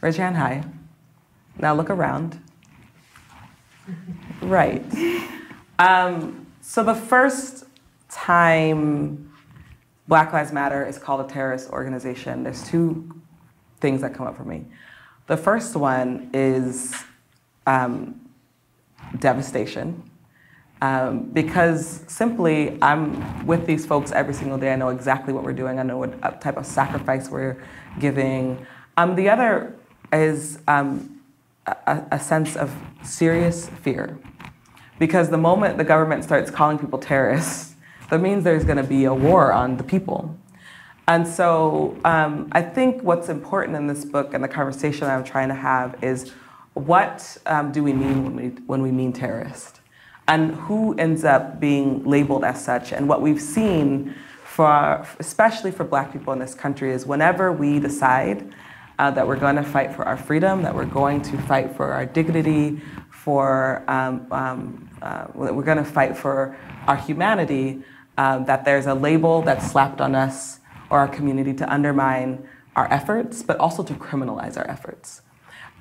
[0.00, 0.64] Raise your hand high.
[1.58, 2.40] Now look around.
[4.40, 4.84] Right.
[5.78, 7.64] Um, so the first
[8.08, 9.32] time
[10.08, 13.22] Black Lives Matter is called a terrorist organization, there's two
[13.80, 14.64] things that come up for me.
[15.28, 16.92] The first one is
[17.66, 18.20] um,
[19.18, 20.02] devastation.
[20.82, 24.72] Um, because simply I'm with these folks every single day.
[24.72, 25.78] I know exactly what we're doing.
[25.78, 27.62] I know what type of sacrifice we're
[28.00, 28.66] giving.
[28.96, 29.76] Um, the other
[30.12, 31.20] is um,
[31.66, 34.18] a, a sense of serious fear.
[34.98, 37.76] Because the moment the government starts calling people terrorists,
[38.10, 40.36] that means there's going to be a war on the people.
[41.06, 45.48] And so um, I think what's important in this book and the conversation I'm trying
[45.48, 46.32] to have is
[46.74, 49.78] what um, do we mean when we, when we mean terrorist?
[50.32, 52.90] And who ends up being labeled as such?
[52.90, 54.14] And what we've seen,
[54.44, 58.54] for, especially for black people in this country, is whenever we decide
[58.98, 61.92] uh, that we're going to fight for our freedom, that we're going to fight for
[61.92, 67.82] our dignity, for um, um, uh, we're going to fight for our humanity.
[68.16, 72.90] Um, that there's a label that's slapped on us or our community to undermine our
[72.90, 75.20] efforts, but also to criminalize our efforts.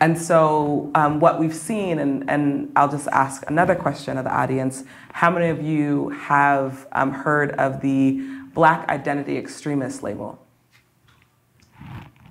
[0.02, 4.36] And so, um, what we've seen, and, and I'll just ask another question of the
[4.36, 4.84] audience
[5.14, 8.20] how many of you have um, heard of the
[8.56, 10.44] Black Identity Extremist label?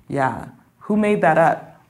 [0.09, 0.49] Yeah.
[0.79, 1.81] Who made that up?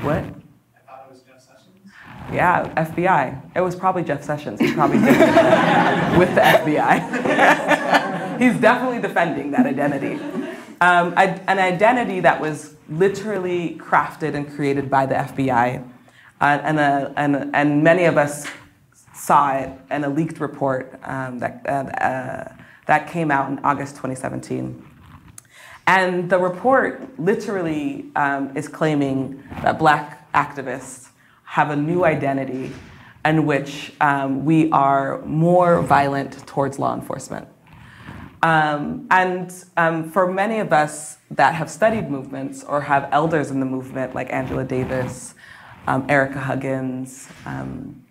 [0.00, 0.16] What?
[0.16, 1.92] I thought it was Jeff Sessions.
[2.32, 3.42] Yeah, FBI.
[3.54, 4.58] It was probably Jeff Sessions.
[4.58, 5.18] He probably did it
[6.18, 8.38] with the FBI.
[8.40, 10.18] He's definitely defending that identity.
[10.82, 15.88] Um, an identity that was literally crafted and created by the FBI.
[16.40, 18.48] Uh, and, uh, and, and many of us
[19.14, 22.52] saw it in a leaked report um, that, uh,
[22.86, 24.84] that came out in August 2017.
[25.86, 31.10] And the report literally um, is claiming that black activists
[31.44, 32.72] have a new identity
[33.24, 37.46] in which um, we are more violent towards law enforcement.
[38.42, 43.60] Um, and um, for many of us that have studied movements or have elders in
[43.60, 45.34] the movement, like Angela Davis,
[45.86, 48.02] um, Ericka Huggins, um,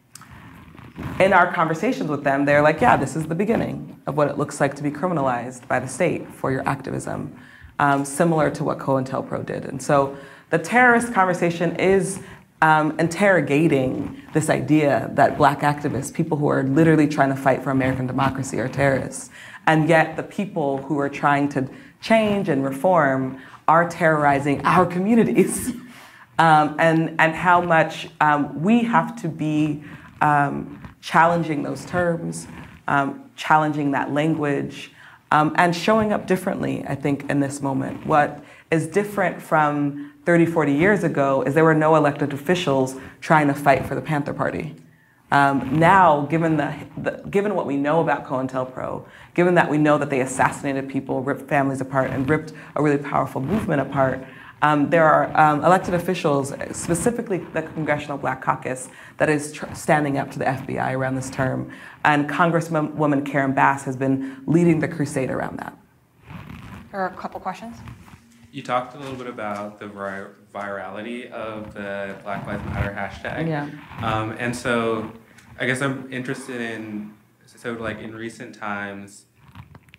[1.20, 4.38] in our conversations with them, they're like, yeah, this is the beginning of what it
[4.38, 7.36] looks like to be criminalized by the state for your activism,
[7.80, 9.65] um, similar to what COINTELPRO did.
[9.65, 10.17] And so
[10.50, 12.20] the terrorist conversation is
[12.62, 17.72] um, interrogating this idea that black activists, people who are literally trying to fight for
[17.72, 19.30] American democracy, are terrorists.
[19.67, 21.69] And yet, the people who are trying to
[22.02, 25.74] change and reform are terrorizing our communities.
[26.39, 29.84] Um, and, and how much um, we have to be
[30.21, 32.47] um, challenging those terms,
[32.88, 34.91] um, challenging that language,
[35.32, 38.08] um, and showing up differently, I think, in this moment.
[38.08, 43.47] What is different from 30, 40 years ago is there were no elected officials trying
[43.47, 44.76] to fight for the Panther Party.
[45.32, 49.98] Um, now, given, the, the, given what we know about COINTELPRO, given that we know
[49.98, 54.26] that they assassinated people, ripped families apart, and ripped a really powerful movement apart,
[54.62, 60.17] um, there are um, elected officials, specifically the Congressional Black Caucus, that is tr- standing
[60.17, 61.72] up to the FBI around this term.
[62.04, 65.76] And Congresswoman Karen Bass has been leading the crusade around that.
[66.91, 67.78] There are a couple questions.
[68.52, 73.48] You talked a little bit about the vir- virality of the Black Lives Matter hashtag.
[73.48, 73.70] Yeah.
[74.06, 75.12] Um, and so
[75.62, 77.13] I guess I'm interested in,
[77.45, 79.26] so like in recent times,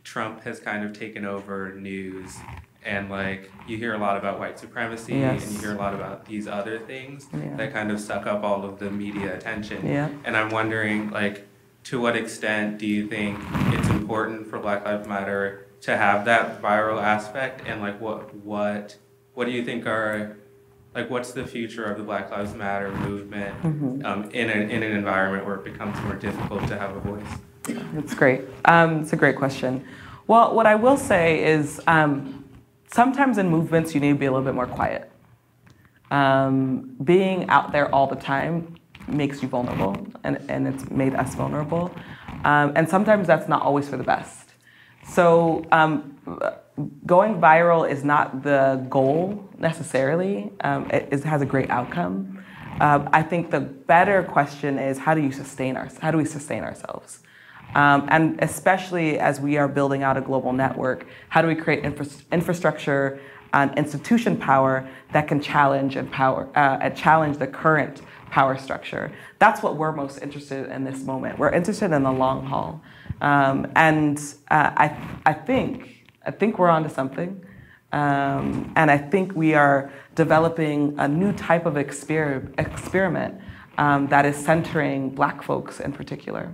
[0.02, 2.36] Trump has kind of taken over news
[2.84, 5.44] and like you hear a lot about white supremacy yes.
[5.44, 7.54] and you hear a lot about these other things yeah.
[7.54, 9.86] that kind of suck up all of the media attention.
[9.86, 10.08] Yeah.
[10.24, 11.46] And I'm wondering like
[11.84, 16.60] to what extent do you think it's important for Black Lives Matter to have that
[16.60, 18.96] viral aspect and like what what
[19.34, 20.36] what do you think are
[20.94, 24.04] like what's the future of the Black Lives Matter movement mm-hmm.
[24.04, 27.26] um, in, a, in an environment where it becomes more difficult to have a voice?
[27.94, 28.42] That's great.
[28.64, 29.84] Um, it's a great question.
[30.26, 32.44] Well, what I will say is um,
[32.92, 35.10] sometimes in movements you need to be a little bit more quiet.
[36.10, 38.76] Um, being out there all the time
[39.08, 41.94] makes you vulnerable, and, and it's made us vulnerable.
[42.44, 44.50] Um, and sometimes that's not always for the best.
[45.08, 46.18] So um,
[47.06, 50.50] going viral is not the goal necessarily.
[50.60, 52.44] Um, it, it, has a great outcome.
[52.80, 56.24] Uh, I think the better question is how do you sustain our, how do we
[56.24, 57.20] sustain ourselves?
[57.74, 61.84] Um, and especially as we are building out a global network, how do we create
[61.84, 63.20] infra- infrastructure
[63.54, 69.10] and institution power that can challenge and power uh, challenge the current power structure?
[69.38, 71.38] That's what we're most interested in this moment.
[71.38, 72.82] We're interested in the long haul.
[73.20, 74.18] Um, and
[74.50, 77.44] uh, I, I think, I think we're onto something.
[77.92, 83.38] Um, and I think we are developing a new type of exper- experiment
[83.76, 86.52] um, that is centering black folks in particular.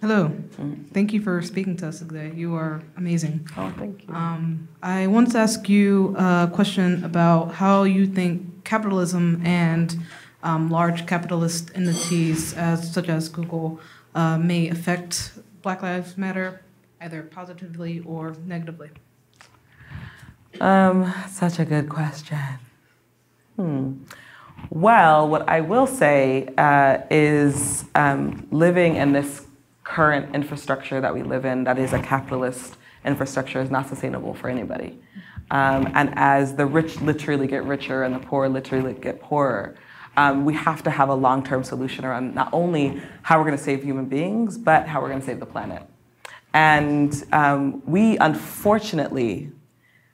[0.00, 0.28] Hello.
[0.28, 0.84] Mm-hmm.
[0.92, 2.32] Thank you for speaking to us today.
[2.34, 3.48] You are amazing.
[3.56, 4.14] Oh, thank you.
[4.14, 9.96] Um, I want to ask you a question about how you think capitalism and
[10.42, 13.80] um, large capitalist entities, as such as Google,
[14.14, 16.60] uh, may affect Black Lives Matter
[17.00, 18.90] either positively or negatively?
[20.60, 22.38] Um, such a good question.
[23.56, 23.92] Hmm.
[24.70, 29.46] Well, what I will say uh, is um, living in this
[29.84, 34.48] current infrastructure that we live in, that is a capitalist infrastructure, is not sustainable for
[34.48, 34.98] anybody.
[35.50, 39.76] Um, and as the rich literally get richer and the poor literally get poorer,
[40.16, 43.56] um, we have to have a long term solution around not only how we're going
[43.56, 45.82] to save human beings, but how we're going to save the planet.
[46.56, 49.52] And um, we unfortunately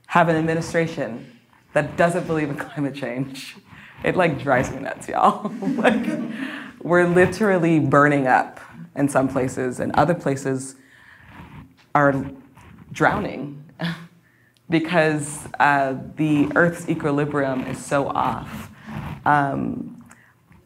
[0.08, 1.38] have an administration
[1.72, 3.56] that doesn't believe in climate change,
[4.02, 5.52] it like drives me nuts, y'all.
[5.76, 6.04] like
[6.80, 8.58] we're literally burning up
[8.96, 10.74] in some places, and other places
[11.94, 12.28] are
[12.90, 13.64] drowning
[14.68, 18.68] because uh, the Earth's equilibrium is so off.
[19.24, 20.04] Um,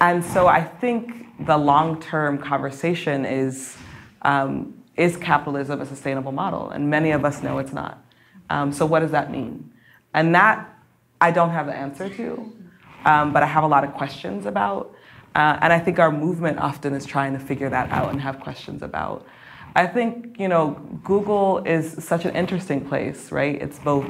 [0.00, 3.76] and so I think the long-term conversation is,
[4.22, 6.70] um, is capitalism a sustainable model?
[6.70, 8.02] And many of us know it's not.
[8.48, 9.72] Um, so what does that mean?
[10.14, 10.72] And that
[11.20, 12.52] I don't have the answer to,
[13.04, 14.94] um, but I have a lot of questions about.
[15.34, 18.40] Uh, and I think our movement often is trying to figure that out and have
[18.40, 19.26] questions about.
[19.74, 20.70] I think you know
[21.04, 23.60] Google is such an interesting place, right?
[23.60, 24.06] It's both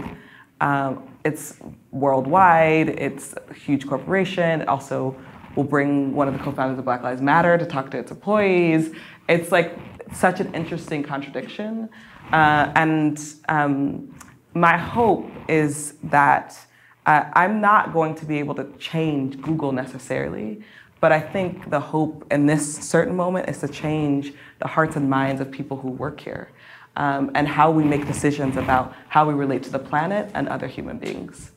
[0.61, 1.59] um, it's
[1.91, 4.62] worldwide, it's a huge corporation.
[4.62, 5.16] It also
[5.57, 8.95] will bring one of the co-founders of Black Lives Matter to talk to its employees.
[9.28, 9.76] It's like
[10.13, 11.89] such an interesting contradiction,
[12.33, 14.15] uh, and um,
[14.55, 16.59] my hope is that
[17.07, 20.63] uh, I'm not going to be able to change Google necessarily,
[21.01, 25.09] but I think the hope in this certain moment is to change the hearts and
[25.09, 26.51] minds of people who work here
[26.97, 30.67] um, and how we make decisions about how we relate to the planet and other
[30.67, 31.53] human beings.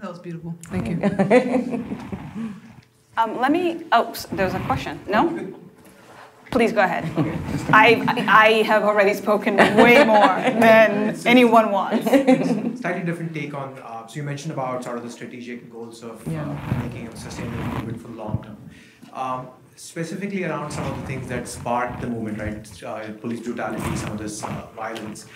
[0.00, 0.54] That was beautiful.
[0.66, 0.96] Thank you.
[3.16, 5.00] um, let me, oh, there's a question.
[5.08, 5.54] No?
[6.54, 7.04] Please go ahead.
[7.70, 7.86] I,
[8.28, 10.34] I have already spoken way more
[10.66, 12.04] than anyone wants.
[12.80, 16.22] Slightly different take on, uh, so you mentioned about sort of the strategic goals of
[16.28, 16.44] yeah.
[16.44, 18.56] uh, making a sustainable movement for the long term.
[19.12, 22.84] Um, specifically around some of the things that sparked the movement, right?
[22.84, 25.26] Uh, police brutality, some of this uh, violence.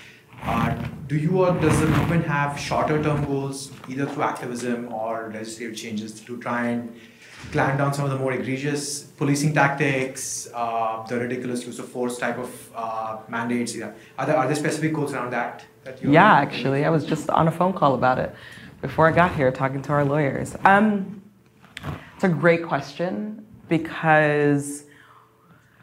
[0.45, 5.33] Uh, do you or does the movement have shorter term goals, either through activism or
[5.35, 6.95] legislative changes, to try and
[7.53, 12.19] clamp down some of the more egregious policing tactics, uh, the ridiculous use of force
[12.19, 13.75] type of uh, mandates.
[13.75, 13.93] Yeah.
[14.19, 15.65] Are, there, are there specific goals around that?
[15.85, 16.85] that yeah, actually.
[16.85, 18.35] I was just on a phone call about it
[18.81, 20.55] before I got here talking to our lawyers.
[20.65, 21.23] Um,
[22.15, 24.85] it's a great question because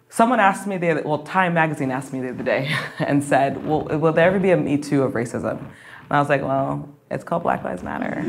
[0.10, 3.66] someone asked me the other, well, Time Magazine asked me the other day and said,
[3.66, 5.60] well, will there ever be a Me Too of racism?
[5.60, 8.20] And I was like, well, it's called Black Lives Matter.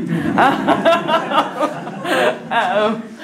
[2.51, 3.16] um,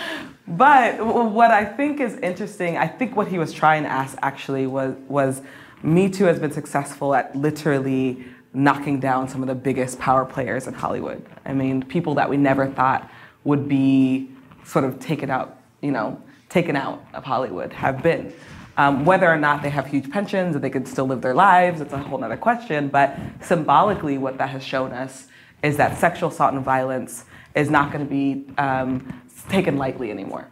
[0.48, 4.68] but what I think is interesting, I think what he was trying to ask actually
[4.68, 5.42] was, was
[5.82, 10.68] Me Too has been successful at literally knocking down some of the biggest power players
[10.68, 11.26] in Hollywood.
[11.46, 13.10] I mean, people that we never thought
[13.44, 14.30] would be
[14.66, 18.34] sort of taken out, you know, taken out of Hollywood have been.
[18.76, 21.80] Um, whether or not they have huge pensions and they can still live their lives,
[21.80, 22.90] it's a whole other question.
[22.90, 25.28] But symbolically, what that has shown us
[25.62, 27.26] is that sexual assault and violence
[27.56, 30.48] is not going to be um, taken lightly anymore.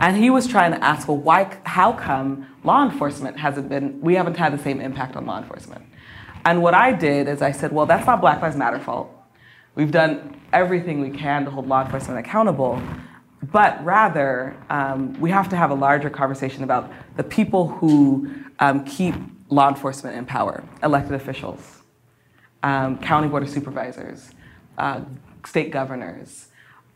[0.00, 4.14] And he was trying to ask, well, why, how come law enforcement hasn't been, we
[4.14, 5.84] haven't had the same impact on law enforcement?
[6.44, 9.10] And what I did is I said, well, that's not Black Lives Matter fault.
[9.74, 12.82] We've done everything we can to hold law enforcement accountable,
[13.50, 18.84] but rather um, we have to have a larger conversation about the people who um,
[18.84, 19.14] keep
[19.48, 21.82] law enforcement in power, elected officials,
[22.62, 24.30] um, county board of supervisors,
[24.78, 25.00] uh,
[25.44, 26.48] state governors,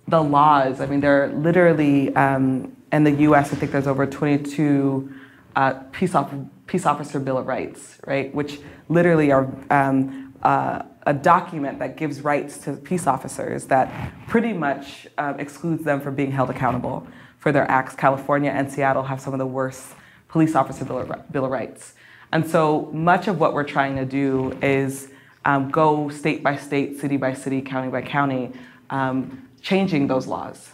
[0.09, 0.81] the laws.
[0.81, 3.53] I mean, there are literally um, in the U.S.
[3.53, 5.13] I think there's over 22
[5.57, 6.33] uh, peace, off-
[6.67, 8.35] peace officer bill of rights, right?
[8.35, 14.53] Which literally are um, uh, a document that gives rights to peace officers that pretty
[14.53, 17.07] much um, excludes them from being held accountable
[17.39, 17.95] for their acts.
[17.95, 19.95] California and Seattle have some of the worst
[20.29, 21.95] police officer bill of, bill of rights.
[22.33, 25.09] And so much of what we're trying to do is
[25.45, 28.53] um, go state by state, city by city, county by county,
[28.91, 30.71] um, changing those laws.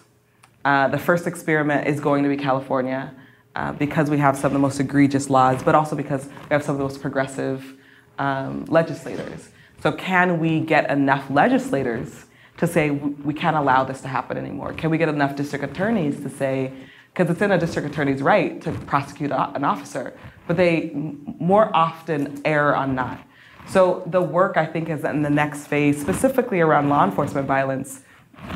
[0.66, 3.10] Uh, the first experiment is going to be California
[3.56, 6.62] uh, because we have some of the most egregious laws, but also because we have
[6.62, 7.74] some of the most progressive
[8.18, 9.48] um, legislators.
[9.82, 12.26] So, can we get enough legislators
[12.58, 14.74] to say we can't allow this to happen anymore?
[14.74, 16.70] Can we get enough district attorneys to say,
[17.14, 20.12] because it's in a district attorney's right to prosecute an officer,
[20.46, 23.18] but they more often err on not.
[23.66, 28.02] So, the work I think is in the next phase, specifically around law enforcement violence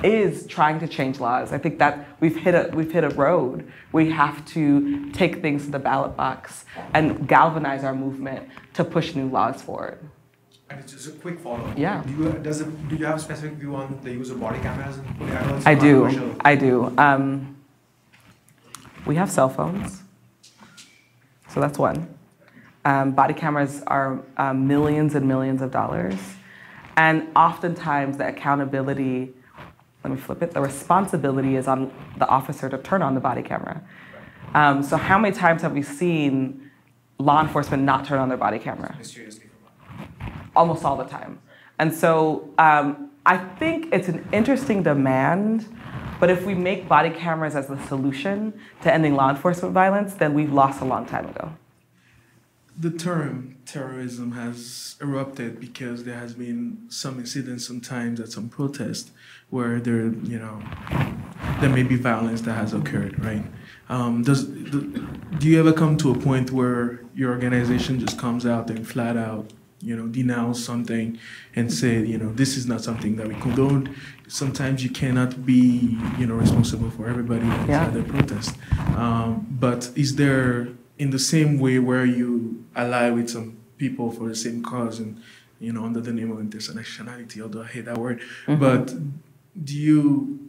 [0.03, 1.53] is trying to change laws.
[1.53, 3.71] I think that we've hit a we've hit a road.
[3.93, 9.15] We have to take things to the ballot box and galvanize our movement to push
[9.15, 9.99] new laws forward.
[10.69, 11.79] And it's just a quick follow-up.
[11.79, 12.03] Yeah.
[12.05, 14.59] Do you, does it, do you have a specific view on the use of body
[14.59, 14.99] cameras?
[15.65, 16.37] I, I do.
[16.41, 16.93] I do.
[16.99, 17.57] Um,
[19.07, 20.03] we have cell phones,
[21.49, 22.13] so that's one.
[22.85, 26.19] Um, body cameras are um, millions and millions of dollars,
[26.97, 29.33] and oftentimes the accountability
[30.07, 33.43] let me flip it, the responsibility is on the officer to turn on the body
[33.43, 33.83] camera.
[34.55, 36.71] Um, so how many times have we seen
[37.19, 38.95] law enforcement not turn on their body camera?
[40.55, 41.41] Almost all the time.
[41.81, 45.67] And so um, I think it's an interesting demand,
[46.21, 50.35] but if we make body cameras as the solution to ending law enforcement violence, then
[50.35, 51.53] we've lost a long time ago.
[52.79, 59.13] The term terrorism has erupted because there has been some incidents sometimes at some protest
[59.49, 60.63] where there, you know,
[61.61, 63.45] there may be violence that has occurred, right?
[63.89, 65.09] Um, does do,
[65.39, 69.17] do you ever come to a point where your organization just comes out and flat
[69.17, 71.19] out, you know, denounce something
[71.55, 73.95] and say, you know, this is not something that we condone.
[74.29, 77.85] Sometimes you cannot be, you know, responsible for everybody that's Yeah.
[77.87, 78.57] at the protest.
[78.97, 80.69] Um, but is there,
[80.99, 85.23] in the same way where you ally with some people for the same cause and,
[85.61, 88.59] you know, under the name of intersectionality, although I hate that word, mm-hmm.
[88.59, 88.95] but
[89.65, 90.47] do you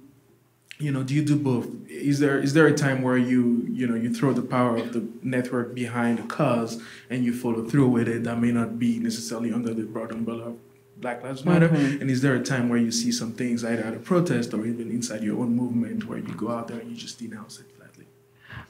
[0.79, 1.67] you know do you do both?
[1.89, 4.93] Is there is there a time where you you know you throw the power of
[4.93, 8.99] the network behind a cause and you follow through with it that may not be
[8.99, 10.57] necessarily under the broad umbrella of
[10.97, 11.69] black lives matter?
[11.69, 12.01] Mm-hmm.
[12.01, 14.65] And is there a time where you see some things either at a protest or
[14.65, 17.65] even inside your own movement where you go out there and you just denounce it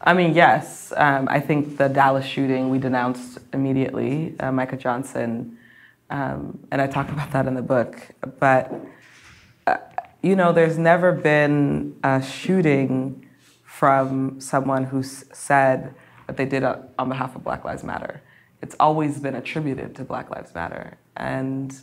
[0.02, 0.94] I mean, yes.
[0.96, 5.58] Um, I think the Dallas shooting we denounced immediately, uh, Micah Johnson,
[6.10, 7.98] um, and I talk about that in the book.
[8.40, 8.74] But
[9.66, 9.78] uh,
[10.22, 13.28] you know, there's never been a shooting
[13.64, 15.94] from someone who said
[16.26, 18.22] that they did it on behalf of Black Lives Matter.
[18.62, 21.80] It's always been attributed to Black Lives Matter, and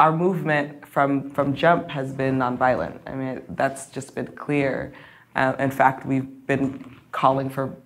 [0.00, 2.98] our movement from, from jump has been nonviolent.
[3.06, 4.94] I mean, that's just been clear.
[5.34, 7.76] Uh, in fact, we've been calling for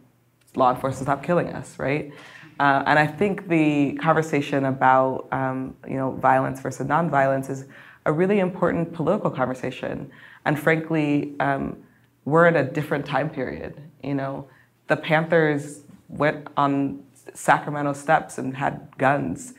[0.56, 2.12] law enforcement to stop killing us, right?
[2.60, 7.64] Uh, and I think the conversation about um, you know violence versus nonviolence is
[8.06, 10.10] a really important political conversation.
[10.44, 11.82] And frankly, um,
[12.24, 13.80] we're in a different time period.
[14.02, 14.48] You know,
[14.86, 19.54] the Panthers went on Sacramento steps and had guns.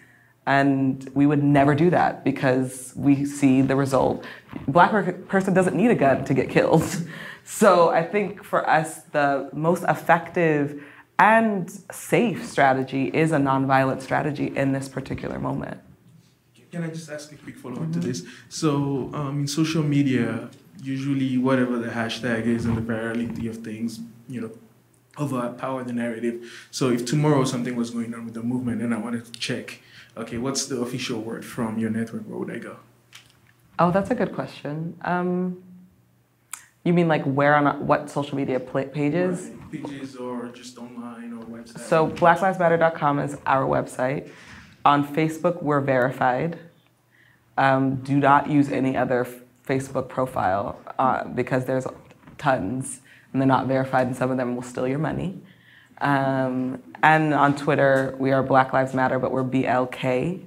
[0.48, 4.24] And we would never do that because we see the result.
[4.68, 6.84] Black person doesn't need a gun to get killed.
[7.46, 10.84] So I think for us, the most effective
[11.20, 15.80] and safe strategy is a nonviolent strategy in this particular moment.
[16.72, 18.26] Can I just ask a quick follow up to this?
[18.50, 20.50] So, um, in social media,
[20.84, 24.52] usually whatever the hashtag is and the virality of things, you know,
[25.18, 26.68] overpower the narrative.
[26.72, 29.80] So, if tomorrow something was going on with the movement and I wanted to check,
[30.18, 32.24] okay, what's the official word from your network?
[32.24, 32.78] Where would I go?
[33.80, 34.98] Oh, that's a good question.
[35.04, 35.64] Um,
[36.86, 39.52] you mean like where on what social media pages?
[39.72, 41.80] Pages or just online or website?
[41.80, 44.30] So blacklivesmatter.com is our website.
[44.86, 46.60] On Facebook, we're verified.
[47.58, 49.28] Um, do not use any other
[49.68, 51.88] Facebook profile uh, because there's
[52.38, 53.02] tons
[53.34, 55.42] and they're not verified, and some of them will steal your money.
[56.00, 60.46] Um, and on Twitter, we are Black Lives Matter, but we're BLK,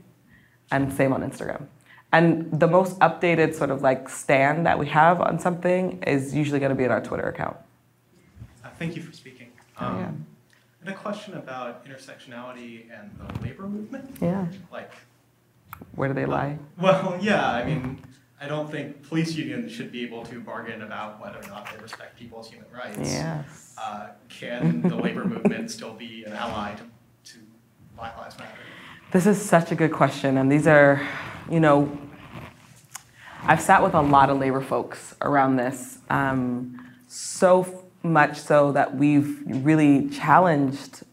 [0.70, 1.66] and same on Instagram.
[2.12, 6.58] And the most updated sort of like stand that we have on something is usually
[6.58, 7.56] going to be in our Twitter account.
[8.64, 9.48] Uh, Thank you for speaking.
[9.80, 10.10] Oh, Um, yeah.
[10.80, 14.16] And a question about intersectionality and the labor movement.
[14.22, 14.46] Yeah.
[14.72, 14.92] Like,
[15.96, 16.58] Where do they lie?
[16.80, 17.98] well, yeah, I mean,
[18.40, 21.82] I don't think police unions should be able to bargain about whether or not they
[21.82, 22.98] respect people's human rights.
[23.12, 23.74] Yes.
[23.76, 27.38] Uh, can the labor movement still be an ally to, to
[27.96, 28.52] Black Lives Matter?
[29.10, 31.06] This is such a good question, and these are,
[31.50, 31.96] you know,
[33.42, 38.96] I've sat with a lot of labor folks around this, um, so much so that
[38.96, 41.04] we've really challenged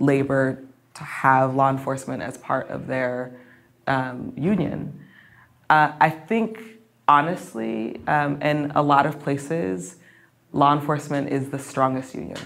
[0.00, 0.64] labor
[0.94, 3.38] to have law enforcement as part of their
[3.86, 5.00] um, union.
[5.70, 6.60] Uh, I think,
[7.06, 9.96] honestly, um, in a lot of places,
[10.52, 12.38] law enforcement is the strongest union.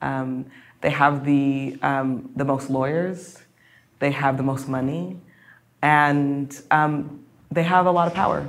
[0.00, 0.46] Um,
[0.80, 3.38] they have the, um, the most lawyers,
[4.00, 5.20] they have the most money,
[5.82, 8.48] and um, they have a lot of power.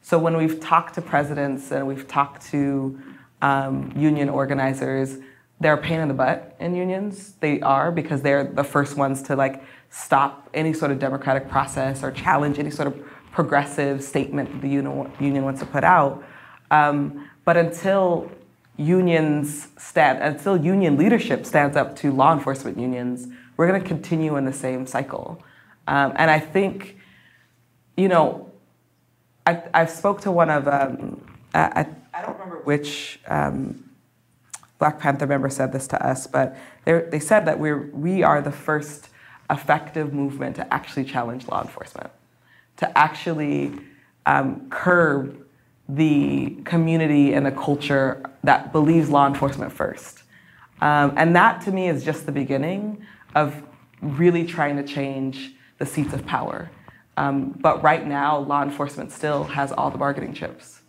[0.00, 3.00] So when we've talked to presidents and we've talked to
[3.40, 5.18] um, union organizers,
[5.60, 7.34] they're a pain in the butt in unions.
[7.40, 12.02] They are because they're the first ones to like stop any sort of democratic process
[12.02, 13.00] or challenge any sort of
[13.30, 16.24] progressive statement that the union, wants to put out.
[16.70, 18.30] Um, but until
[18.76, 24.36] unions stand, until union leadership stands up to law enforcement unions, we're going to continue
[24.36, 25.42] in the same cycle.
[25.86, 26.96] Um, and I think,
[27.96, 28.50] you know,
[29.46, 31.20] I, I spoke to one of, um,
[31.54, 33.90] I, I don't remember which um,
[34.78, 38.40] Black Panther member said this to us, but they they said that we're, we are
[38.40, 39.08] the first
[39.50, 42.10] effective movement to actually challenge law enforcement,
[42.78, 43.72] to actually
[44.26, 45.44] um, curb
[45.88, 50.22] the community and the culture that believes law enforcement first.
[50.80, 53.04] Um, and that to me is just the beginning
[53.34, 53.62] of
[54.00, 56.70] really trying to change the seats of power.
[57.16, 60.82] Um, but right now, law enforcement still has all the bargaining chips.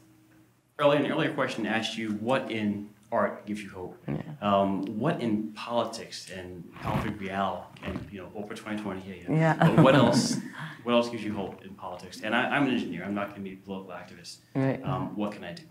[0.77, 3.97] Earlier, an earlier question asked you what in art gives you hope.
[4.07, 4.21] Yeah.
[4.41, 9.01] Um, what in politics and Alfred Real and you know Oprah 2020?
[9.01, 9.35] Yeah, yeah.
[9.35, 9.75] Yeah.
[9.75, 10.37] But what else?
[10.83, 12.23] What else gives you hope in politics?
[12.25, 13.05] And I, I'm an engineer.
[13.05, 14.39] I'm not going to be a political activist.
[14.53, 14.83] Right.
[14.83, 15.63] Um, what can I do?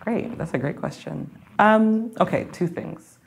[0.00, 1.30] Great, that's a great question.
[1.58, 3.18] Um, okay, two things.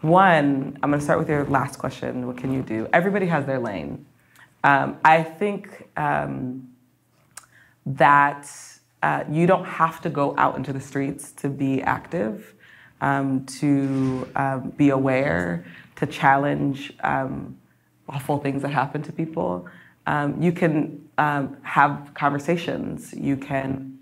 [0.00, 2.26] One, I'm going to start with your last question.
[2.26, 2.88] What can you do?
[2.92, 4.04] Everybody has their lane.
[4.68, 6.68] Um, I think um,
[7.86, 8.46] that
[9.02, 12.52] uh, you don't have to go out into the streets to be active,
[13.00, 15.64] um, to um, be aware,
[15.96, 17.56] to challenge um,
[18.10, 19.66] awful things that happen to people.
[20.06, 23.14] Um, you can have conversations.
[23.14, 23.98] You can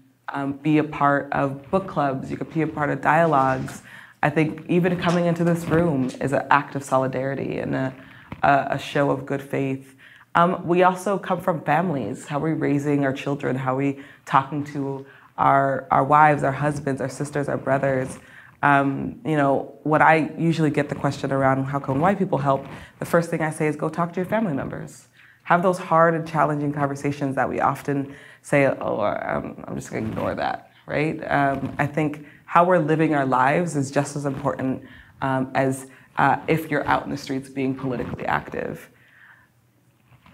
[0.62, 2.28] be a part of book clubs.
[2.28, 3.82] You can be a part of dialogues.
[4.20, 7.94] I think even coming into this room is an act of solidarity and a,
[8.42, 9.95] a show of good faith.
[10.37, 12.26] Um, we also come from families.
[12.26, 13.57] How are we raising our children?
[13.57, 15.07] How are we talking to
[15.39, 18.18] our, our wives, our husbands, our sisters, our brothers?
[18.62, 22.66] Um, you know, what I usually get the question around how come white people help,
[22.99, 25.09] the first thing I say is go talk to your family members.
[25.45, 30.07] Have those hard and challenging conversations that we often say, oh, I'm, I'm just gonna
[30.07, 31.18] ignore that, right?
[31.30, 34.84] Um, I think how we're living our lives is just as important
[35.22, 35.87] um, as
[36.18, 38.91] uh, if you're out in the streets being politically active.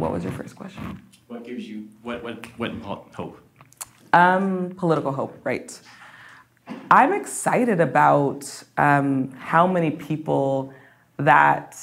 [0.03, 1.00] What was your first question?
[1.28, 2.72] What gives you what what what
[3.14, 3.38] hope?
[4.12, 5.80] Um, political hope, right.
[6.90, 10.74] I'm excited about um, how many people
[11.18, 11.78] that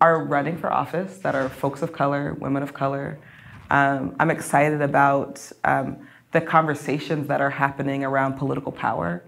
[0.00, 3.20] are running for office that are folks of color, women of color.
[3.70, 9.22] Um, I'm excited about um, the conversations that are happening around political power.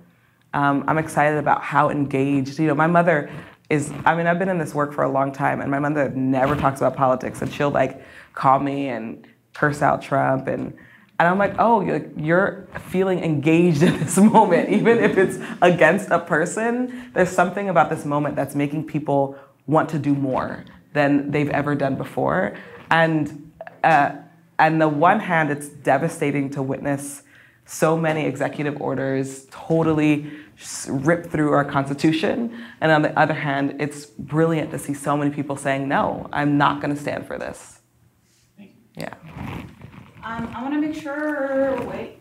[0.55, 3.31] Um, I'm excited about how engaged, you know, my mother
[3.69, 6.09] is, I mean, I've been in this work for a long time, and my mother
[6.11, 8.03] never talks about politics, and she'll like
[8.35, 10.77] call me and curse out Trump and
[11.19, 11.81] and I'm like, oh,
[12.17, 17.11] you're, feeling engaged in this moment, even if it's against a person.
[17.14, 21.75] There's something about this moment that's making people want to do more than they've ever
[21.75, 22.57] done before.
[22.91, 23.51] And
[23.83, 24.17] uh,
[24.59, 27.23] on the one hand, it's devastating to witness
[27.67, 30.31] so many executive orders totally
[30.89, 32.57] rip through our Constitution.
[32.81, 36.57] And on the other hand, it's brilliant to see so many people saying, no, I'm
[36.57, 37.81] not going to stand for this.
[38.97, 39.12] Yeah.
[40.25, 41.81] Um, I want to make sure.
[41.83, 42.19] Wait.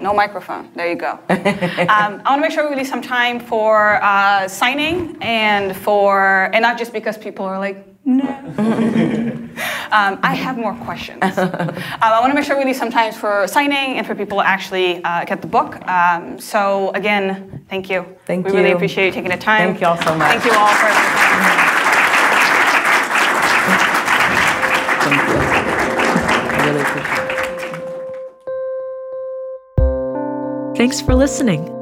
[0.00, 0.70] No microphone.
[0.74, 1.12] There you go.
[1.28, 6.50] um, I want to make sure we leave some time for uh, signing and for,
[6.52, 8.22] and not just because people are like, no.
[9.90, 11.18] um, I have more questions.
[11.38, 11.50] um,
[12.00, 14.46] I want to make sure we leave some time for signing and for people to
[14.46, 15.84] actually uh, get the book.
[15.88, 18.06] Um, so again, thank you.
[18.24, 18.58] Thank we you.
[18.58, 19.70] really appreciate you taking the time.
[19.70, 20.30] Thank you all so much.
[20.30, 20.86] Thank you all for.
[25.02, 25.36] Thank you.
[26.54, 27.36] I really appreciate it.
[30.76, 31.72] Thanks for listening.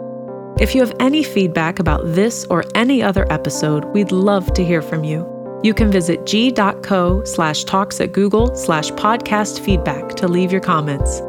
[0.59, 4.81] If you have any feedback about this or any other episode, we'd love to hear
[4.81, 5.34] from you.
[5.65, 11.21] You can visit g.co slash talks at Google slash podcast feedback to leave your comments.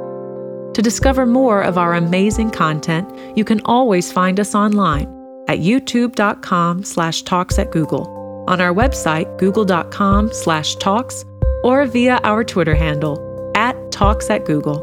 [0.75, 3.07] To discover more of our amazing content,
[3.37, 5.07] you can always find us online
[5.47, 11.23] at youtube.com slash talks at Google, on our website, google.com slash talks,
[11.63, 14.81] or via our Twitter handle, at talks at Google.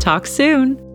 [0.00, 0.91] Talk soon!